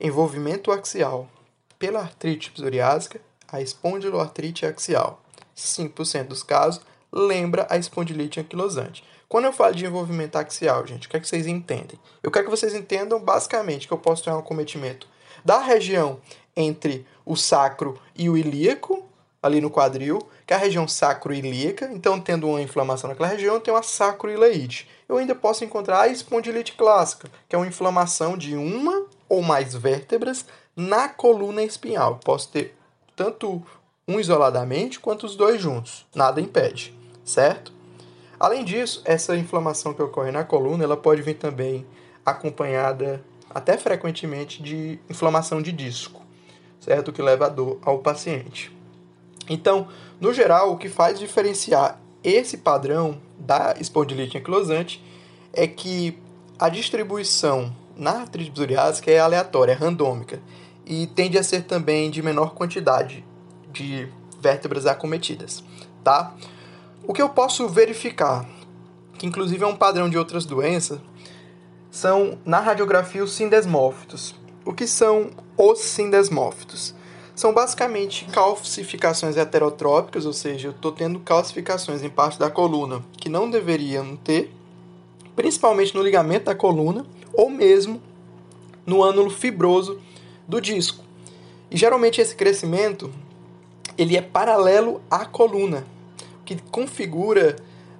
envolvimento 0.00 0.70
axial 0.70 1.28
pela 1.78 2.00
artrite 2.00 2.50
psoriásica, 2.52 3.20
a 3.50 3.60
espondiloartrite 3.60 4.64
axial. 4.64 5.20
5% 5.56 6.28
dos 6.28 6.42
casos 6.42 6.80
lembra 7.12 7.66
a 7.68 7.76
espondilite 7.76 8.38
anquilosante. 8.38 9.02
Quando 9.28 9.46
eu 9.46 9.52
falo 9.52 9.74
de 9.74 9.84
envolvimento 9.84 10.38
axial, 10.38 10.86
gente, 10.86 11.08
o 11.08 11.10
que 11.10 11.16
é 11.16 11.20
que 11.20 11.28
vocês 11.28 11.46
entendem? 11.46 11.98
Eu 12.22 12.30
quero 12.30 12.44
que 12.44 12.50
vocês 12.50 12.74
entendam 12.74 13.18
basicamente 13.20 13.88
que 13.88 13.92
eu 13.92 13.98
posso 13.98 14.22
ter 14.22 14.30
um 14.30 14.38
acometimento 14.38 15.08
da 15.44 15.58
região 15.58 16.20
entre 16.56 17.04
o 17.24 17.34
sacro 17.36 18.00
e 18.14 18.30
o 18.30 18.36
ilíaco, 18.36 19.05
ali 19.46 19.60
no 19.60 19.70
quadril, 19.70 20.18
que 20.46 20.52
é 20.52 20.56
a 20.56 20.60
região 20.60 20.86
sacroilíaca. 20.86 21.88
Então, 21.92 22.20
tendo 22.20 22.48
uma 22.48 22.60
inflamação 22.60 23.08
naquela 23.08 23.28
região, 23.28 23.60
tenho 23.60 23.76
a 23.76 23.82
sacroileite. 23.82 24.88
Eu 25.08 25.16
ainda 25.16 25.34
posso 25.34 25.64
encontrar 25.64 26.00
a 26.02 26.08
espondilite 26.08 26.72
clássica, 26.72 27.30
que 27.48 27.54
é 27.54 27.58
uma 27.58 27.66
inflamação 27.66 28.36
de 28.36 28.54
uma 28.54 29.06
ou 29.28 29.42
mais 29.42 29.74
vértebras 29.74 30.44
na 30.76 31.08
coluna 31.08 31.62
espinhal. 31.62 32.20
Posso 32.22 32.50
ter 32.50 32.76
tanto 33.14 33.62
um 34.06 34.20
isoladamente 34.20 35.00
quanto 35.00 35.26
os 35.26 35.34
dois 35.34 35.60
juntos. 35.60 36.06
Nada 36.14 36.40
impede, 36.40 36.94
certo? 37.24 37.72
Além 38.38 38.64
disso, 38.64 39.00
essa 39.04 39.36
inflamação 39.36 39.94
que 39.94 40.02
ocorre 40.02 40.30
na 40.30 40.44
coluna, 40.44 40.84
ela 40.84 40.96
pode 40.96 41.22
vir 41.22 41.34
também 41.34 41.86
acompanhada 42.24 43.24
até 43.48 43.78
frequentemente 43.78 44.62
de 44.62 44.98
inflamação 45.08 45.62
de 45.62 45.72
disco, 45.72 46.22
certo? 46.78 47.12
Que 47.12 47.22
leva 47.22 47.46
a 47.46 47.48
dor 47.48 47.78
ao 47.82 48.00
paciente. 48.00 48.75
Então, 49.48 49.88
no 50.20 50.32
geral, 50.32 50.72
o 50.72 50.76
que 50.76 50.88
faz 50.88 51.18
diferenciar 51.18 52.00
esse 52.22 52.58
padrão 52.58 53.20
da 53.38 53.74
espondilite 53.78 54.38
anquilosante 54.38 55.02
é 55.52 55.66
que 55.66 56.18
a 56.58 56.68
distribuição 56.68 57.72
na 57.96 58.20
artrite 58.20 58.50
psoriásica 58.50 59.10
é 59.10 59.18
aleatória, 59.18 59.72
é 59.72 59.74
randômica 59.74 60.40
e 60.84 61.06
tende 61.06 61.38
a 61.38 61.42
ser 61.42 61.62
também 61.62 62.10
de 62.10 62.22
menor 62.22 62.54
quantidade 62.54 63.24
de 63.72 64.08
vértebras 64.40 64.86
acometidas, 64.86 65.62
tá? 66.04 66.34
O 67.06 67.12
que 67.12 67.22
eu 67.22 67.28
posso 67.28 67.68
verificar, 67.68 68.46
que 69.18 69.26
inclusive 69.26 69.64
é 69.64 69.66
um 69.66 69.76
padrão 69.76 70.08
de 70.08 70.18
outras 70.18 70.44
doenças, 70.44 70.98
são 71.90 72.38
na 72.44 72.60
radiografia 72.60 73.24
os 73.24 73.32
sindesmófitos. 73.32 74.34
O 74.64 74.72
que 74.72 74.86
são 74.86 75.30
os 75.56 75.80
sindesmófitos? 75.80 76.94
São 77.36 77.52
basicamente 77.52 78.24
calcificações 78.32 79.36
heterotrópicas, 79.36 80.24
ou 80.24 80.32
seja, 80.32 80.68
eu 80.68 80.72
estou 80.72 80.90
tendo 80.90 81.20
calcificações 81.20 82.02
em 82.02 82.08
parte 82.08 82.38
da 82.38 82.50
coluna 82.50 83.04
que 83.18 83.28
não 83.28 83.50
deveriam 83.50 84.16
ter, 84.16 84.50
principalmente 85.36 85.94
no 85.94 86.02
ligamento 86.02 86.46
da 86.46 86.54
coluna, 86.54 87.04
ou 87.34 87.50
mesmo 87.50 88.00
no 88.86 89.04
ânulo 89.04 89.28
fibroso 89.28 90.00
do 90.48 90.62
disco. 90.62 91.04
E 91.70 91.76
geralmente 91.76 92.22
esse 92.22 92.34
crescimento 92.34 93.12
ele 93.98 94.16
é 94.16 94.22
paralelo 94.22 95.02
à 95.10 95.26
coluna, 95.26 95.84
que 96.42 96.56
configura 96.70 97.56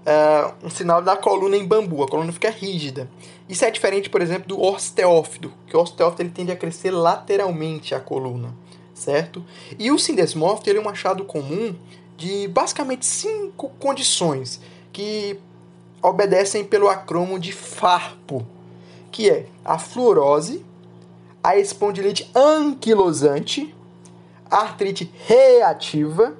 uh, 0.07 0.67
um 0.67 0.71
sinal 0.71 1.03
da 1.03 1.15
coluna 1.15 1.59
em 1.59 1.67
bambu. 1.67 2.03
A 2.03 2.09
coluna 2.09 2.33
fica 2.33 2.49
rígida. 2.49 3.07
Isso 3.47 3.67
é 3.67 3.71
diferente, 3.71 4.09
por 4.09 4.23
exemplo, 4.23 4.49
do 4.49 4.63
osteófito, 4.63 5.53
que 5.67 5.77
o 5.77 5.81
osteófito 5.81 6.23
ele 6.23 6.31
tende 6.31 6.53
a 6.53 6.57
crescer 6.57 6.91
lateralmente 6.91 7.95
a 7.95 8.01
coluna, 8.01 8.55
certo? 8.97 9.45
E 9.79 9.91
o 9.91 9.99
sindesmófito 9.99 10.71
ele 10.71 10.79
é 10.79 10.83
um 10.83 10.89
achado 10.89 11.25
comum 11.25 11.77
de 12.17 12.49
basicamente 12.49 13.05
cinco 13.05 13.69
condições 13.79 14.59
que 14.93 15.39
obedecem 16.03 16.65
pelo 16.65 16.89
acromo 16.89 17.39
de 17.39 17.53
FARPO, 17.53 18.47
que 19.13 19.29
é 19.29 19.47
a 19.65 19.79
fluorose, 19.79 20.65
a 21.45 21.57
espondilite 21.57 22.31
anquilosante, 22.35 23.75
a 24.51 24.63
artrite 24.63 25.13
reativa, 25.27 26.35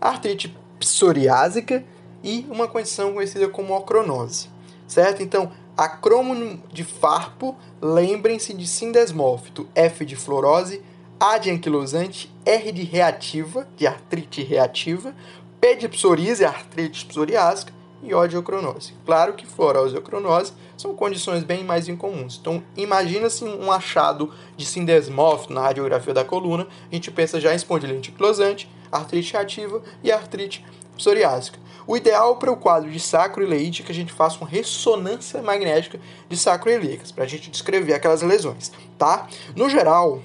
a 0.00 0.08
artrite 0.08 0.54
psoriásica 0.80 1.84
e 2.22 2.44
uma 2.50 2.66
condição 2.66 3.12
conhecida 3.14 3.48
como 3.48 3.76
ocronose, 3.76 4.48
certo? 4.88 5.22
Então, 5.22 5.52
acrônimo 5.76 6.60
de 6.72 6.82
farpo, 6.82 7.56
lembrem-se 7.80 8.52
de 8.52 8.66
sindesmófito, 8.66 9.68
F 9.74 10.04
de 10.04 10.16
fluorose, 10.16 10.82
A 11.26 11.38
de 11.38 11.50
anquilosante, 11.50 12.30
R 12.44 12.70
de 12.70 12.82
reativa, 12.82 13.66
de 13.78 13.86
artrite 13.86 14.42
reativa, 14.42 15.16
P 15.58 15.74
de 15.74 15.88
psoríase, 15.88 16.44
artrite 16.44 17.06
psoriásica, 17.06 17.72
e 18.02 18.12
odeocronose. 18.12 18.92
Claro 19.06 19.32
que 19.32 19.46
fluorose 19.46 19.94
e 19.94 19.98
ocronose 19.98 20.52
são 20.76 20.94
condições 20.94 21.42
bem 21.42 21.64
mais 21.64 21.88
incomuns. 21.88 22.38
Então, 22.38 22.62
imagina-se 22.76 23.42
um 23.42 23.72
achado 23.72 24.34
de 24.54 24.66
sindesmófito 24.66 25.54
na 25.54 25.62
radiografia 25.62 26.12
da 26.12 26.26
coluna, 26.26 26.68
a 26.92 26.94
gente 26.94 27.10
pensa 27.10 27.40
já 27.40 27.54
em 27.54 27.56
espondilite 27.56 28.10
anquilosante, 28.10 28.70
artrite 28.92 29.34
ativa 29.34 29.80
e 30.02 30.12
artrite 30.12 30.62
psoriásica. 30.94 31.58
O 31.86 31.96
ideal 31.96 32.36
para 32.36 32.52
o 32.52 32.56
quadro 32.58 32.90
de 32.90 33.00
sacroileite 33.00 33.80
é 33.80 33.84
que 33.86 33.92
a 33.92 33.94
gente 33.94 34.12
faça 34.12 34.36
uma 34.36 34.46
ressonância 34.46 35.40
magnética 35.40 35.98
de 36.28 36.36
sacroileicas, 36.36 37.10
para 37.10 37.24
a 37.24 37.26
gente 37.26 37.50
descrever 37.50 37.94
aquelas 37.94 38.20
lesões, 38.20 38.70
tá? 38.98 39.26
No 39.56 39.70
geral, 39.70 40.20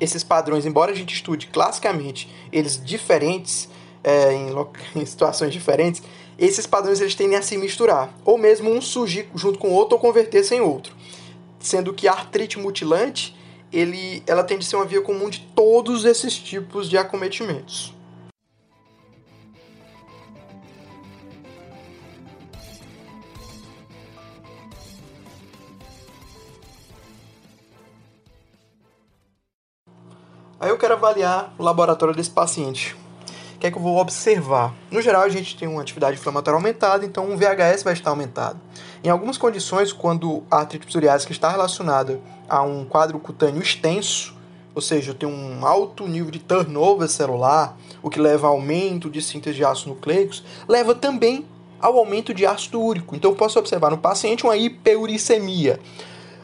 esses 0.00 0.22
padrões, 0.22 0.66
embora 0.66 0.92
a 0.92 0.94
gente 0.94 1.14
estude 1.14 1.46
classicamente 1.48 2.28
eles 2.52 2.80
diferentes, 2.82 3.68
é, 4.02 4.32
em, 4.32 4.50
em 5.00 5.04
situações 5.04 5.52
diferentes, 5.52 6.02
esses 6.38 6.66
padrões 6.66 7.00
eles 7.00 7.14
tendem 7.14 7.38
a 7.38 7.42
se 7.42 7.56
misturar, 7.56 8.14
ou 8.24 8.36
mesmo 8.36 8.70
um 8.70 8.80
surgir 8.80 9.28
junto 9.34 9.58
com 9.58 9.70
outro 9.70 9.96
ou 9.96 10.00
converter-se 10.00 10.54
em 10.54 10.60
outro. 10.60 10.94
Sendo 11.58 11.94
que 11.94 12.06
a 12.06 12.12
artrite 12.12 12.58
mutilante, 12.58 13.34
ele, 13.72 14.22
ela 14.26 14.44
tende 14.44 14.64
a 14.64 14.68
ser 14.68 14.76
uma 14.76 14.84
via 14.84 15.00
comum 15.00 15.30
de 15.30 15.40
todos 15.54 16.04
esses 16.04 16.36
tipos 16.36 16.88
de 16.88 16.98
acometimentos. 16.98 17.95
Aí 30.58 30.70
eu 30.70 30.78
quero 30.78 30.94
avaliar 30.94 31.54
o 31.58 31.62
laboratório 31.62 32.14
desse 32.14 32.30
paciente 32.30 32.96
o 33.56 33.58
que 33.58 33.66
é 33.66 33.70
que 33.70 33.78
eu 33.78 33.82
vou 33.82 33.96
observar? 33.96 34.74
No 34.90 35.00
geral, 35.00 35.22
a 35.22 35.30
gente 35.30 35.56
tem 35.56 35.66
uma 35.66 35.80
atividade 35.80 36.18
inflamatória 36.18 36.56
aumentada, 36.56 37.06
então 37.06 37.32
o 37.32 37.38
VHS 37.38 37.82
vai 37.82 37.94
estar 37.94 38.10
aumentado. 38.10 38.60
Em 39.02 39.08
algumas 39.08 39.38
condições, 39.38 39.94
quando 39.94 40.42
a 40.50 40.58
artrite 40.58 40.86
psoriásica 40.86 41.32
está 41.32 41.48
relacionada 41.48 42.20
a 42.46 42.62
um 42.62 42.84
quadro 42.84 43.18
cutâneo 43.18 43.62
extenso, 43.62 44.36
ou 44.74 44.82
seja, 44.82 45.14
tem 45.14 45.26
um 45.26 45.64
alto 45.64 46.06
nível 46.06 46.30
de 46.30 46.38
turnover 46.38 47.08
celular, 47.08 47.78
o 48.02 48.10
que 48.10 48.20
leva 48.20 48.46
ao 48.46 48.52
aumento 48.52 49.08
de 49.08 49.22
síntese 49.22 49.56
de 49.56 49.64
ácidos 49.64 49.86
nucleicos, 49.86 50.44
leva 50.68 50.94
também 50.94 51.46
ao 51.80 51.96
aumento 51.96 52.34
de 52.34 52.44
ácido 52.44 52.78
úrico. 52.78 53.16
Então, 53.16 53.30
eu 53.30 53.36
posso 53.36 53.58
observar 53.58 53.90
no 53.90 53.96
paciente 53.96 54.44
uma 54.44 54.56
hiperuricemia. 54.56 55.80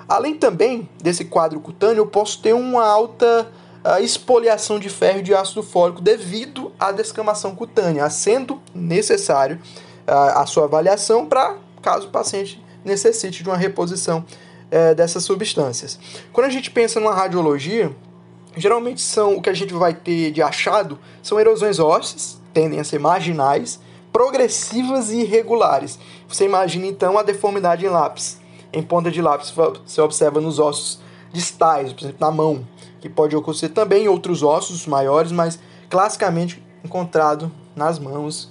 Além 0.08 0.34
também 0.34 0.88
desse 1.02 1.26
quadro 1.26 1.60
cutâneo, 1.60 2.00
eu 2.00 2.06
posso 2.06 2.40
ter 2.40 2.54
uma 2.54 2.86
alta 2.86 3.52
a 3.84 4.00
expoliação 4.00 4.78
de 4.78 4.88
ferro 4.88 5.18
e 5.18 5.22
de 5.22 5.34
ácido 5.34 5.62
fólico 5.62 6.00
devido 6.00 6.72
à 6.78 6.92
descamação 6.92 7.54
cutânea, 7.54 8.08
sendo 8.10 8.60
necessário 8.74 9.60
a 10.06 10.44
sua 10.46 10.64
avaliação 10.64 11.26
para 11.26 11.56
caso 11.80 12.06
o 12.06 12.10
paciente 12.10 12.62
necessite 12.84 13.42
de 13.42 13.48
uma 13.48 13.56
reposição 13.56 14.24
é, 14.70 14.94
dessas 14.94 15.24
substâncias. 15.24 15.98
Quando 16.32 16.46
a 16.46 16.50
gente 16.50 16.70
pensa 16.70 16.98
numa 16.98 17.14
radiologia, 17.14 17.94
geralmente 18.56 19.00
são 19.00 19.36
o 19.36 19.42
que 19.42 19.50
a 19.50 19.54
gente 19.54 19.72
vai 19.74 19.94
ter 19.94 20.30
de 20.30 20.42
achado 20.42 20.98
são 21.22 21.38
erosões 21.38 21.78
ósseas, 21.78 22.40
tendem 22.52 22.80
a 22.80 22.84
ser 22.84 22.98
marginais, 22.98 23.80
progressivas 24.12 25.10
e 25.10 25.20
irregulares. 25.20 25.98
Você 26.28 26.44
imagina 26.44 26.86
então 26.86 27.18
a 27.18 27.22
deformidade 27.22 27.84
em 27.84 27.88
lápis. 27.88 28.40
Em 28.72 28.82
ponta 28.82 29.10
de 29.10 29.20
lápis 29.20 29.50
você 29.50 30.00
observa 30.00 30.40
nos 30.40 30.58
ossos 30.58 31.00
distais, 31.32 31.92
por 31.92 32.04
exemplo, 32.04 32.18
na 32.20 32.30
mão 32.30 32.66
que 33.02 33.08
pode 33.08 33.36
ocorrer 33.36 33.68
também 33.70 34.04
em 34.04 34.08
outros 34.08 34.44
ossos 34.44 34.86
maiores, 34.86 35.32
mas 35.32 35.58
classicamente 35.90 36.62
encontrado 36.84 37.50
nas 37.74 37.98
mãos, 37.98 38.44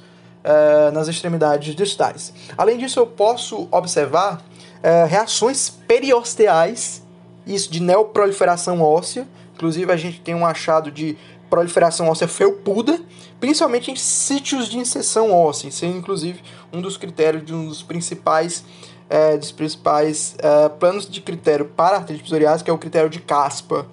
uh, 0.43 0.91
nas 0.93 1.07
extremidades 1.07 1.73
distais. 1.73 2.33
Além 2.57 2.77
disso, 2.77 2.99
eu 2.99 3.07
posso 3.07 3.67
observar 3.71 4.35
uh, 4.37 5.07
reações 5.07 5.69
periosteais, 5.69 7.01
isso 7.47 7.71
de 7.71 7.81
neoproliferação 7.81 8.81
óssea. 8.81 9.25
Inclusive, 9.55 9.91
a 9.91 9.97
gente 9.97 10.19
tem 10.19 10.35
um 10.35 10.45
achado 10.45 10.91
de 10.91 11.17
proliferação 11.49 12.09
óssea 12.09 12.27
felpuda, 12.27 12.99
principalmente 13.39 13.89
em 13.89 13.95
sítios 13.95 14.67
de 14.67 14.77
inserção 14.77 15.31
óssea. 15.31 15.69
É, 15.81 15.87
inclusive, 15.87 16.41
um 16.73 16.81
dos 16.81 16.97
critérios 16.97 17.45
de 17.45 17.53
um 17.53 17.67
dos 17.67 17.81
principais 17.81 18.63
é, 19.11 19.35
dos 19.35 19.51
principais 19.51 20.35
é, 20.39 20.69
planos 20.69 21.07
de 21.07 21.19
critério 21.19 21.65
para 21.65 21.97
artrite 21.97 22.23
psoriásica, 22.23 22.63
que 22.63 22.71
é 22.71 22.73
o 22.73 22.77
critério 22.77 23.09
de 23.09 23.19
Caspa, 23.19 23.85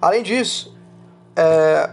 Além 0.00 0.22
disso, 0.22 0.74
é, 1.36 1.90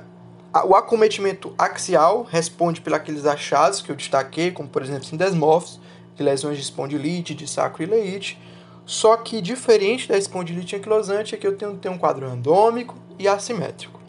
o 0.65 0.75
acometimento 0.75 1.53
axial 1.57 2.23
responde 2.23 2.81
pelos 2.81 3.25
achados 3.25 3.81
que 3.81 3.91
eu 3.91 3.95
destaquei, 3.95 4.51
como 4.51 4.69
por 4.69 4.81
exemplo 4.81 5.03
sindesmorfos, 5.03 5.79
de 6.15 6.23
lesões 6.23 6.57
de 6.57 6.63
espondilite, 6.63 7.35
de 7.35 7.47
sacroileite, 7.47 8.41
só 8.85 9.17
que 9.17 9.41
diferente 9.41 10.07
da 10.07 10.17
espondilite 10.17 10.75
anquilosante 10.75 11.35
é 11.35 11.37
que 11.37 11.45
eu 11.45 11.55
tenho, 11.55 11.75
tenho 11.75 11.93
um 11.93 11.97
quadro 11.97 12.27
randômico 12.27 12.95
e 13.19 13.27
assimétrico. 13.27 13.99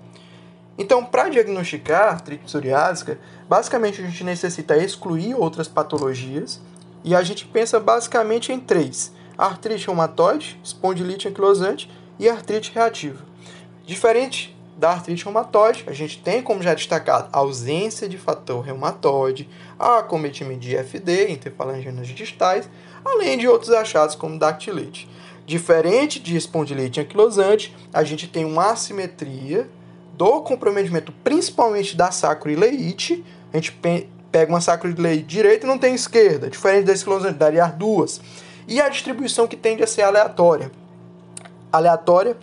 Então, 0.79 1.05
para 1.05 1.29
diagnosticar 1.29 2.13
artrite 2.13 2.45
psoriásica, 2.45 3.19
basicamente 3.49 4.01
a 4.01 4.07
gente 4.07 4.23
necessita 4.23 4.77
excluir 4.77 5.35
outras 5.35 5.67
patologias 5.67 6.61
e 7.03 7.17
a 7.17 7.23
gente 7.23 7.45
pensa 7.47 7.81
basicamente 7.81 8.53
em 8.53 8.61
três: 8.61 9.13
artrite 9.37 9.87
reumatoide, 9.87 10.59
espondilite 10.63 11.27
anquilosante 11.27 11.91
e 12.17 12.29
artrite 12.29 12.73
reativa. 12.73 13.27
Diferente 13.89 14.55
da 14.77 14.91
artrite 14.91 15.25
reumatoide, 15.25 15.83
a 15.87 15.95
gente 15.95 16.19
tem, 16.19 16.43
como 16.43 16.63
já 16.63 16.75
destacado, 16.75 17.31
ausência 17.33 18.07
de 18.07 18.19
fator 18.19 18.61
reumatoide, 18.61 19.49
acometimento 19.79 20.61
de 20.61 20.77
IFD, 20.77 21.31
interfalanginas 21.31 22.07
distais, 22.09 22.69
além 23.03 23.39
de 23.39 23.49
outros 23.49 23.71
achados 23.71 24.15
como 24.15 24.39
dactilite. 24.39 25.09
Diferente 25.47 26.21
de 26.21 26.37
espondilite 26.37 27.01
anquilosante, 27.01 27.75
a 27.91 28.05
gente 28.05 28.29
tem 28.29 28.45
uma 28.45 28.73
assimetria 28.73 29.67
do 30.13 30.43
comprometimento, 30.43 31.11
principalmente 31.25 31.97
da 31.97 32.11
sacroileite. 32.11 33.25
A 33.51 33.57
gente 33.57 33.73
pega 34.31 34.53
uma 34.53 34.61
sacroileite 34.61 35.23
direita 35.23 35.65
e 35.65 35.67
não 35.67 35.79
tem 35.79 35.95
esquerda, 35.95 36.51
diferente 36.51 36.85
da 36.85 36.93
esclerosante, 36.93 37.39
daria 37.39 37.67
duas. 37.69 38.21
E 38.69 38.83
a 38.83 38.91
distribuição 38.91 39.47
que 39.47 39.57
tende 39.57 39.83
a 39.83 39.87
ser 39.87 40.03
aleatória. 40.03 40.71
Aleatória 41.73 42.37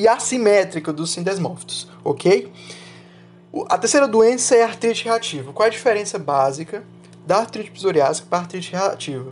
e 0.00 0.08
assimétrica 0.08 0.94
dos 0.94 1.10
sindesmófitos, 1.10 1.86
ok? 2.02 2.50
A 3.68 3.76
terceira 3.76 4.08
doença 4.08 4.56
é 4.56 4.62
a 4.62 4.66
artrite 4.66 5.04
reativa. 5.04 5.52
Qual 5.52 5.66
é 5.66 5.68
a 5.68 5.72
diferença 5.72 6.18
básica 6.18 6.82
da 7.26 7.36
artrite 7.36 7.70
psoriásica 7.70 8.26
para 8.30 8.38
a 8.38 8.40
artrite 8.42 8.72
reativa? 8.72 9.30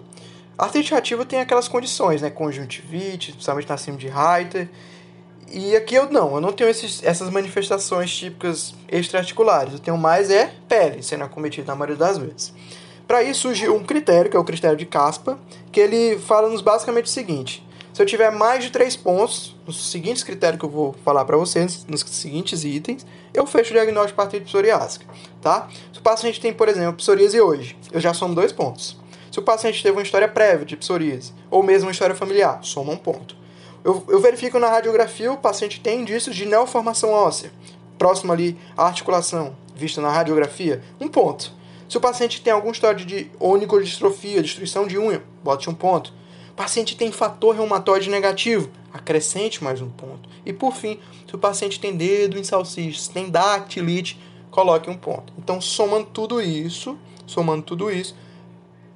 A 0.58 0.64
artrite 0.64 0.90
reativa 0.90 1.24
tem 1.24 1.40
aquelas 1.40 1.68
condições, 1.68 2.20
né? 2.20 2.28
Conjuntivite, 2.28 3.32
principalmente 3.32 3.68
na 3.68 3.78
síndrome 3.78 4.00
de 4.00 4.08
Reiter. 4.08 4.68
E 5.50 5.74
aqui 5.74 5.94
eu 5.94 6.10
não, 6.10 6.34
eu 6.34 6.40
não 6.42 6.52
tenho 6.52 6.68
esses, 6.68 7.02
essas 7.02 7.30
manifestações 7.30 8.14
típicas 8.14 8.74
extraarticulares. 8.90 9.72
Eu 9.72 9.78
tenho 9.78 9.96
mais 9.96 10.30
é 10.30 10.52
pele 10.68 11.02
sendo 11.02 11.24
acometida 11.24 11.68
na 11.68 11.74
maioria 11.74 11.96
das 11.96 12.18
vezes. 12.18 12.52
Para 13.06 13.22
isso 13.22 13.40
surgiu 13.40 13.74
um 13.74 13.82
critério, 13.82 14.30
que 14.30 14.36
é 14.36 14.40
o 14.40 14.44
critério 14.44 14.76
de 14.76 14.84
Caspa, 14.84 15.38
que 15.72 15.80
ele 15.80 16.18
fala-nos 16.18 16.60
basicamente 16.60 17.06
o 17.06 17.08
seguinte: 17.08 17.66
se 17.98 18.02
eu 18.02 18.06
tiver 18.06 18.30
mais 18.30 18.62
de 18.62 18.70
três 18.70 18.94
pontos, 18.94 19.56
nos 19.66 19.90
seguintes 19.90 20.22
critérios 20.22 20.60
que 20.60 20.64
eu 20.64 20.70
vou 20.70 20.94
falar 21.04 21.24
para 21.24 21.36
vocês, 21.36 21.84
nos 21.88 22.02
seguintes 22.02 22.62
itens, 22.62 23.04
eu 23.34 23.44
fecho 23.44 23.70
o 23.70 23.72
diagnóstico 23.72 24.16
de 24.16 24.22
artrite 24.22 24.46
psoriásica, 24.46 25.04
tá? 25.42 25.66
Se 25.92 25.98
o 25.98 26.02
paciente 26.02 26.40
tem, 26.40 26.52
por 26.52 26.68
exemplo, 26.68 26.92
psoríase 26.92 27.40
hoje, 27.40 27.76
eu 27.90 28.00
já 28.00 28.14
somo 28.14 28.36
dois 28.36 28.52
pontos. 28.52 28.96
Se 29.32 29.40
o 29.40 29.42
paciente 29.42 29.82
teve 29.82 29.96
uma 29.96 30.04
história 30.04 30.28
prévia 30.28 30.64
de 30.64 30.76
psoríase, 30.76 31.32
ou 31.50 31.60
mesmo 31.60 31.88
uma 31.88 31.90
história 31.90 32.14
familiar, 32.14 32.60
soma 32.62 32.92
um 32.92 32.96
ponto. 32.96 33.36
Eu, 33.82 34.04
eu 34.06 34.20
verifico 34.20 34.60
na 34.60 34.68
radiografia, 34.68 35.32
o 35.32 35.36
paciente 35.36 35.80
tem 35.80 36.02
indícios 36.02 36.36
de 36.36 36.46
neoformação 36.46 37.10
óssea, 37.10 37.50
próximo 37.98 38.32
ali 38.32 38.56
à 38.76 38.86
articulação, 38.86 39.56
vista 39.74 40.00
na 40.00 40.12
radiografia, 40.12 40.84
um 41.00 41.08
ponto. 41.08 41.52
Se 41.88 41.96
o 41.96 42.00
paciente 42.00 42.42
tem 42.42 42.52
alguma 42.52 42.72
história 42.72 43.04
de 43.04 43.28
onicodistrofia, 43.40 44.40
destruição 44.40 44.86
de 44.86 44.96
unha, 44.96 45.20
bote 45.42 45.68
um 45.68 45.74
ponto 45.74 46.16
paciente 46.58 46.96
tem 46.96 47.12
fator 47.12 47.54
reumatoide 47.54 48.10
negativo, 48.10 48.68
acrescente 48.92 49.62
mais 49.62 49.80
um 49.80 49.88
ponto. 49.88 50.28
E 50.44 50.52
por 50.52 50.74
fim, 50.74 50.98
se 51.24 51.32
o 51.32 51.38
paciente 51.38 51.78
tem 51.78 51.96
dedo 51.96 52.36
em 52.36 52.42
salsichas, 52.42 53.06
tem 53.06 53.30
dactilite, 53.30 54.20
coloque 54.50 54.90
um 54.90 54.96
ponto. 54.96 55.32
Então, 55.38 55.60
somando 55.60 56.06
tudo 56.06 56.42
isso, 56.42 56.98
somando 57.24 57.62
tudo 57.62 57.92
isso, 57.92 58.16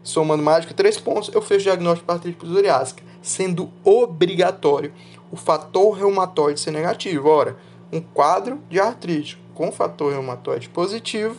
somando 0.03 0.43
mais 0.43 0.65
que 0.65 0.75
três 0.75 0.99
pontos, 0.99 1.33
eu 1.33 1.41
fecho 1.41 1.61
o 1.61 1.63
diagnóstico 1.63 2.09
de 2.09 2.13
artrite 2.13 2.37
psoriásica, 2.37 3.05
sendo 3.23 3.71
obrigatório 3.85 4.93
o 5.31 5.37
fator 5.37 5.93
reumatoide 5.93 6.59
ser 6.59 6.73
negativo. 6.73 7.29
Ora, 7.29 7.57
um 7.93 8.01
quadro 8.01 8.61
de 8.69 8.81
artrite 8.81 9.41
com 9.55 9.71
fator 9.71 10.11
reumatoide 10.11 10.69
positivo, 10.69 11.37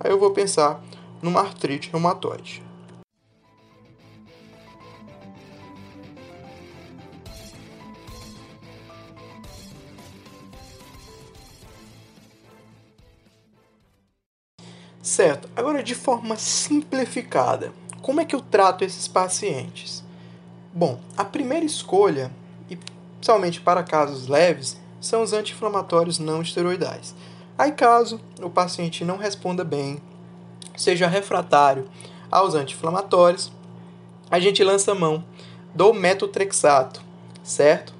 aí 0.00 0.10
eu 0.10 0.18
vou 0.18 0.30
pensar 0.30 0.82
numa 1.20 1.40
artrite 1.40 1.90
reumatoide. 1.90 2.65
Certo, 15.06 15.48
agora 15.54 15.84
de 15.84 15.94
forma 15.94 16.34
simplificada, 16.34 17.72
como 18.02 18.20
é 18.20 18.24
que 18.24 18.34
eu 18.34 18.40
trato 18.40 18.82
esses 18.82 19.06
pacientes? 19.06 20.02
Bom, 20.74 20.98
a 21.16 21.24
primeira 21.24 21.64
escolha, 21.64 22.28
e 22.68 22.74
principalmente 22.74 23.60
para 23.60 23.84
casos 23.84 24.26
leves, 24.26 24.76
são 25.00 25.22
os 25.22 25.32
anti-inflamatórios 25.32 26.18
não 26.18 26.42
esteroidais. 26.42 27.14
Aí, 27.56 27.70
caso 27.70 28.20
o 28.42 28.50
paciente 28.50 29.04
não 29.04 29.16
responda 29.16 29.62
bem, 29.62 30.02
seja 30.76 31.06
refratário 31.06 31.88
aos 32.28 32.56
anti-inflamatórios, 32.56 33.52
a 34.28 34.40
gente 34.40 34.64
lança 34.64 34.92
mão 34.92 35.24
do 35.72 35.94
metotrexato, 35.94 37.00
certo? 37.44 37.94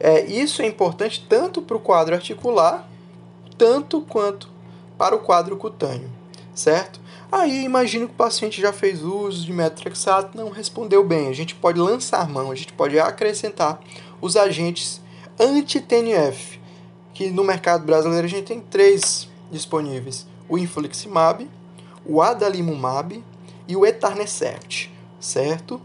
É, 0.00 0.24
isso 0.24 0.62
é 0.62 0.66
importante 0.66 1.26
tanto 1.28 1.60
para 1.60 1.76
o 1.76 1.80
quadro 1.80 2.14
articular, 2.14 2.88
tanto 3.58 4.00
quanto 4.00 4.48
para 4.96 5.14
o 5.14 5.18
quadro 5.18 5.58
cutâneo 5.58 6.21
certo? 6.54 7.00
Aí 7.30 7.64
imagino 7.64 8.06
que 8.06 8.12
o 8.12 8.16
paciente 8.16 8.60
já 8.60 8.72
fez 8.72 9.02
uso 9.02 9.46
de 9.46 9.52
metotrexato, 9.52 10.36
não 10.36 10.50
respondeu 10.50 11.02
bem. 11.02 11.28
A 11.28 11.32
gente 11.32 11.54
pode 11.54 11.80
lançar 11.80 12.28
mão, 12.28 12.50
a 12.50 12.54
gente 12.54 12.72
pode 12.74 12.98
acrescentar 12.98 13.80
os 14.20 14.36
agentes 14.36 15.00
anti-TNF, 15.40 16.60
que 17.14 17.30
no 17.30 17.42
mercado 17.42 17.84
brasileiro 17.84 18.26
a 18.26 18.30
gente 18.30 18.46
tem 18.46 18.60
três 18.60 19.28
disponíveis: 19.50 20.26
o 20.48 20.58
infliximab, 20.58 21.48
o 22.04 22.20
adalimumab 22.20 23.24
e 23.66 23.76
o 23.76 23.86
etarnecert, 23.86 24.88
certo? 25.18 25.80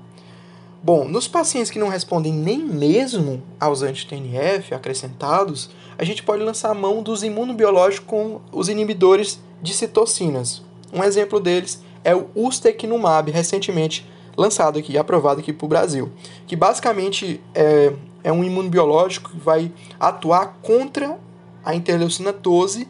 Bom, 0.84 1.06
nos 1.06 1.28
pacientes 1.28 1.72
que 1.72 1.80
não 1.80 1.88
respondem 1.88 2.32
nem 2.32 2.60
mesmo 2.60 3.42
aos 3.60 3.82
anti-TNF 3.82 4.74
acrescentados, 4.74 5.70
a 5.98 6.04
gente 6.04 6.24
pode 6.24 6.44
lançar 6.44 6.74
mão 6.76 7.02
dos 7.02 7.24
imunobiológicos 7.24 8.08
com 8.08 8.42
os 8.52 8.70
inibidores 8.70 9.40
de 9.62 9.74
citocinas. 9.74 10.62
Um 10.94 11.04
exemplo 11.04 11.40
deles 11.40 11.82
é 12.04 12.16
o 12.16 12.28
ustekinumab, 12.36 13.32
recentemente 13.32 14.08
lançado 14.36 14.78
aqui, 14.78 14.98
aprovado 14.98 15.40
aqui 15.40 15.52
para 15.52 15.66
o 15.66 15.70
Brasil, 15.70 16.12
que 16.46 16.56
basicamente 16.56 17.42
é, 17.56 17.92
é 18.24 18.32
um 18.32 18.44
imunobiológico 18.44 19.32
que 19.32 19.38
vai 19.40 19.72
atuar 20.00 20.60
contra 20.62 21.18
a 21.66 21.76
interleucina 21.76 22.32
12 22.32 22.88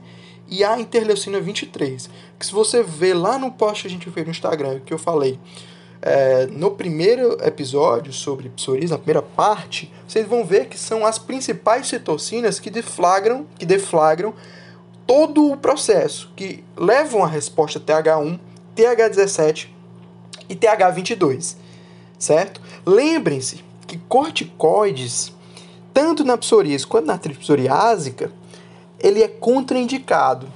e 0.50 0.64
a 0.64 0.80
interleucina 0.80 1.40
23. 1.40 2.10
Que 2.38 2.46
se 2.46 2.52
você 2.52 2.84
ver 2.84 3.14
lá 3.14 3.38
no 3.40 3.52
post 3.52 3.84
que 3.84 3.88
a 3.88 3.92
gente 3.92 4.10
fez 4.12 4.26
no 4.26 4.32
Instagram, 4.32 4.82
que 4.86 4.94
eu 4.94 5.00
falei, 5.00 5.40
é, 6.02 6.46
no 6.48 6.72
primeiro 6.72 7.38
episódio 7.44 8.14
sobre 8.14 8.50
psoríase, 8.50 8.92
na 8.92 8.98
primeira 8.98 9.22
parte, 9.22 9.92
vocês 10.08 10.28
vão 10.28 10.46
ver 10.46 10.68
que 10.68 10.78
são 10.78 11.06
as 11.06 11.18
principais 11.18 11.88
citocinas 11.88 12.60
que 12.60 12.70
deflagram, 12.70 13.46
que 13.58 13.66
deflagram 13.66 14.34
todo 15.08 15.50
o 15.50 15.58
processo, 15.58 16.30
que 16.36 16.64
levam 16.76 17.24
a 17.24 17.28
resposta 17.28 17.80
TH1, 17.80 18.38
TH17 18.76 19.70
e 20.50 20.56
TH22, 20.56 21.56
certo? 22.20 22.62
Lembrem-se 22.86 23.64
que 23.88 23.98
corticoides, 23.98 25.34
tanto 25.94 26.26
na 26.26 26.38
psoríase 26.38 26.86
quanto 26.86 27.06
na 27.06 27.14
artrite 27.14 27.52
ele 29.00 29.24
é 29.24 29.28
contraindicado. 29.28 30.48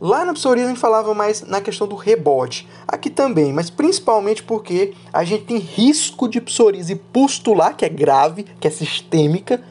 Lá 0.00 0.24
na 0.24 0.32
psoríase 0.32 0.66
a 0.66 0.70
gente 0.70 0.80
falava 0.80 1.14
mais 1.14 1.42
na 1.42 1.60
questão 1.60 1.86
do 1.86 1.94
rebote. 1.94 2.68
Aqui 2.88 3.08
também, 3.08 3.52
mas 3.52 3.70
principalmente 3.70 4.42
porque 4.42 4.94
a 5.12 5.24
gente 5.24 5.44
tem 5.44 5.58
risco 5.58 6.28
de 6.28 6.40
psoríase 6.40 6.96
pustular, 6.96 7.76
que 7.76 7.84
é 7.84 7.88
grave, 7.88 8.44
que 8.60 8.66
é 8.66 8.70
sistêmica, 8.70 9.62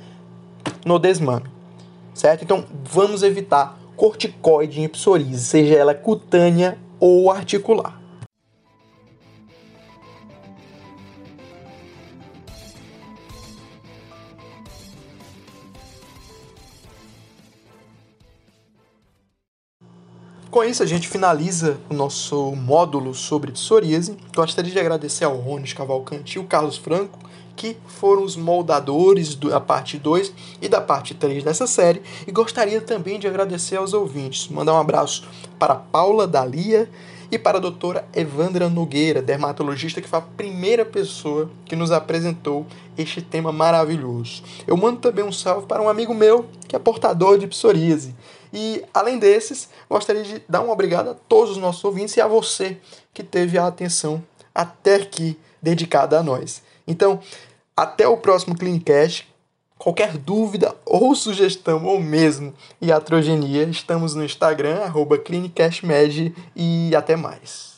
no 0.85 0.97
desmame. 0.99 1.45
Certo? 2.13 2.43
Então, 2.43 2.65
vamos 2.83 3.23
evitar 3.23 3.80
corticoide 4.01 4.81
em 4.81 4.87
psoríase, 4.87 5.45
seja 5.45 5.75
ela 5.75 5.93
cutânea 5.93 6.75
ou 6.99 7.29
articular. 7.29 8.01
Com 20.49 20.63
isso, 20.63 20.81
a 20.81 20.87
gente 20.87 21.07
finaliza 21.07 21.77
o 21.87 21.93
nosso 21.93 22.55
módulo 22.55 23.13
sobre 23.13 23.51
psoríase. 23.51 24.17
Gostaria 24.35 24.71
de 24.71 24.79
agradecer 24.79 25.25
ao 25.25 25.37
Rony 25.37 25.75
Cavalcante 25.75 26.37
e 26.37 26.39
o 26.39 26.45
Carlos 26.45 26.75
Franco, 26.75 27.19
que 27.61 27.77
foram 27.85 28.23
os 28.23 28.35
moldadores 28.35 29.35
da 29.35 29.61
parte 29.61 29.99
2 29.99 30.33
e 30.59 30.67
da 30.67 30.81
parte 30.81 31.13
3 31.13 31.43
dessa 31.43 31.67
série. 31.67 32.01
E 32.25 32.31
gostaria 32.31 32.81
também 32.81 33.19
de 33.19 33.27
agradecer 33.27 33.75
aos 33.75 33.93
ouvintes. 33.93 34.47
Mandar 34.47 34.73
um 34.73 34.79
abraço 34.79 35.29
para 35.59 35.75
Paula 35.75 36.25
Dalia 36.25 36.89
e 37.29 37.37
para 37.37 37.59
a 37.59 37.61
doutora 37.61 38.03
Evandra 38.15 38.67
Nogueira, 38.67 39.21
dermatologista, 39.21 40.01
que 40.01 40.07
foi 40.07 40.17
a 40.17 40.23
primeira 40.23 40.83
pessoa 40.83 41.51
que 41.63 41.75
nos 41.75 41.91
apresentou 41.91 42.65
este 42.97 43.21
tema 43.21 43.51
maravilhoso. 43.51 44.41
Eu 44.65 44.75
mando 44.75 44.99
também 44.99 45.23
um 45.23 45.31
salve 45.31 45.67
para 45.67 45.83
um 45.83 45.87
amigo 45.87 46.15
meu, 46.15 46.47
que 46.67 46.75
é 46.75 46.79
portador 46.79 47.37
de 47.37 47.45
psoríase. 47.45 48.15
E, 48.51 48.83
além 48.91 49.19
desses, 49.19 49.69
gostaria 49.87 50.23
de 50.23 50.41
dar 50.49 50.61
um 50.61 50.71
obrigado 50.71 51.11
a 51.11 51.13
todos 51.13 51.51
os 51.51 51.57
nossos 51.57 51.83
ouvintes 51.83 52.17
e 52.17 52.21
a 52.21 52.27
você 52.27 52.79
que 53.13 53.21
teve 53.21 53.59
a 53.59 53.67
atenção 53.67 54.23
até 54.53 54.95
aqui 54.95 55.37
dedicada 55.61 56.17
a 56.17 56.23
nós. 56.23 56.63
Então, 56.87 57.19
até 57.81 58.07
o 58.07 58.15
próximo 58.15 58.55
Clinicast. 58.55 59.27
Qualquer 59.75 60.15
dúvida 60.15 60.75
ou 60.85 61.15
sugestão 61.15 61.83
ou 61.85 61.99
mesmo 61.99 62.53
iatrogenia, 62.79 63.63
estamos 63.63 64.13
no 64.13 64.23
Instagram, 64.23 64.83
arroba 64.83 65.17
ClinicastMed 65.17 66.31
e 66.55 66.95
até 66.95 67.15
mais. 67.15 67.70